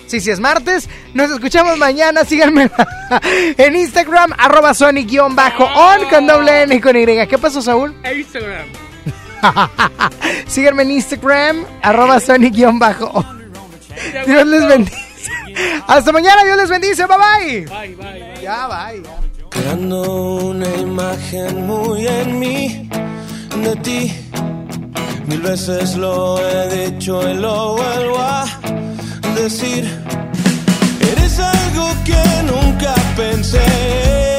[0.09, 0.89] Sí, sí es martes.
[1.13, 2.25] Nos escuchamos mañana.
[2.25, 2.71] Síganme
[3.57, 5.35] en Instagram, arroba Sonic-on
[6.09, 7.05] con doble N y con Y.
[7.27, 7.95] ¿Qué pasó, Saúl?
[8.11, 8.65] Instagram.
[10.47, 12.79] Síganme en Instagram, arroba Sonic-on.
[14.25, 14.97] Dios les bendice.
[15.85, 17.05] Hasta mañana, Dios les bendice.
[17.05, 17.65] Bye bye.
[17.65, 18.41] Bye, bye, bye.
[18.41, 19.03] Ya, bye.
[19.51, 22.89] Creando una imagen muy en mí,
[23.63, 24.11] de ti.
[25.27, 28.45] Mil veces lo he dicho y lo vuelvo a
[29.35, 29.87] decir.
[31.11, 34.38] Eres algo que nunca pensé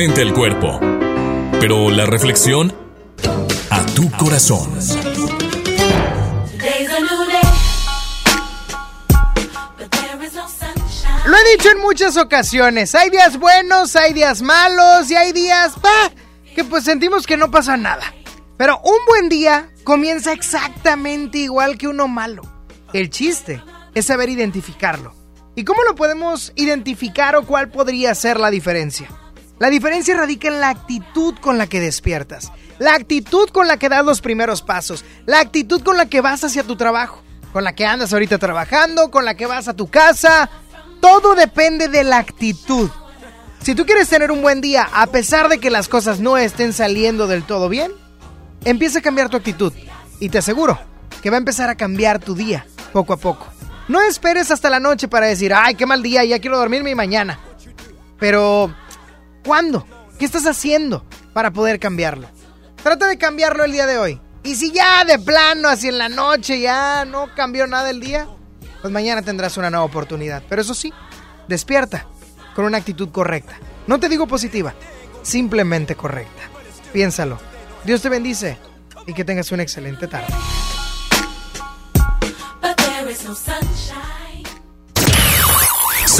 [0.00, 0.80] alimenta el cuerpo,
[1.60, 2.74] pero la reflexión
[3.68, 4.72] a tu corazón.
[11.26, 15.74] Lo he dicho en muchas ocasiones, hay días buenos, hay días malos y hay días
[15.82, 16.10] bah,
[16.54, 18.14] que pues sentimos que no pasa nada.
[18.56, 22.40] Pero un buen día comienza exactamente igual que uno malo.
[22.94, 23.62] El chiste
[23.94, 25.14] es saber identificarlo.
[25.56, 29.19] ¿Y cómo lo podemos identificar o cuál podría ser la diferencia?
[29.60, 33.90] La diferencia radica en la actitud con la que despiertas, la actitud con la que
[33.90, 37.22] das los primeros pasos, la actitud con la que vas hacia tu trabajo,
[37.52, 40.48] con la que andas ahorita trabajando, con la que vas a tu casa,
[41.02, 42.88] todo depende de la actitud.
[43.62, 46.72] Si tú quieres tener un buen día a pesar de que las cosas no estén
[46.72, 47.92] saliendo del todo bien,
[48.64, 49.74] empieza a cambiar tu actitud
[50.20, 50.78] y te aseguro
[51.22, 52.64] que va a empezar a cambiar tu día
[52.94, 53.46] poco a poco.
[53.88, 57.38] No esperes hasta la noche para decir, ay, qué mal día, ya quiero dormirme mañana.
[58.18, 58.74] Pero,
[59.44, 59.86] ¿cuándo?
[60.18, 62.28] ¿Qué estás haciendo para poder cambiarlo?
[62.82, 64.20] Trata de cambiarlo el día de hoy.
[64.42, 68.26] Y si ya de plano, así en la noche, ya no cambió nada el día,
[68.80, 70.42] pues mañana tendrás una nueva oportunidad.
[70.48, 70.92] Pero eso sí,
[71.46, 72.06] despierta
[72.54, 73.58] con una actitud correcta.
[73.86, 74.74] No te digo positiva,
[75.22, 76.42] simplemente correcta.
[76.92, 77.38] Piénsalo.
[77.84, 78.58] Dios te bendice
[79.06, 80.32] y que tengas una excelente tarde.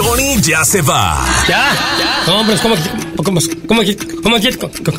[0.03, 1.23] Sony ya se va.
[1.47, 1.77] ¿Ya?
[2.25, 2.75] Pero ¿cómo,
[3.17, 3.83] cómo, cómo,
[4.23, 4.37] cómo,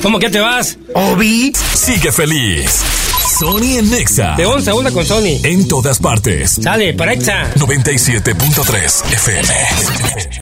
[0.02, 0.78] cómo, que te vas?
[0.94, 2.84] Obi sigue feliz.
[3.40, 4.36] Sony en Nexa.
[4.36, 5.40] De 11 a 1 con Sony.
[5.42, 6.60] En todas partes.
[6.62, 7.52] Sale, para Exa.
[7.56, 10.32] 97.3 FM.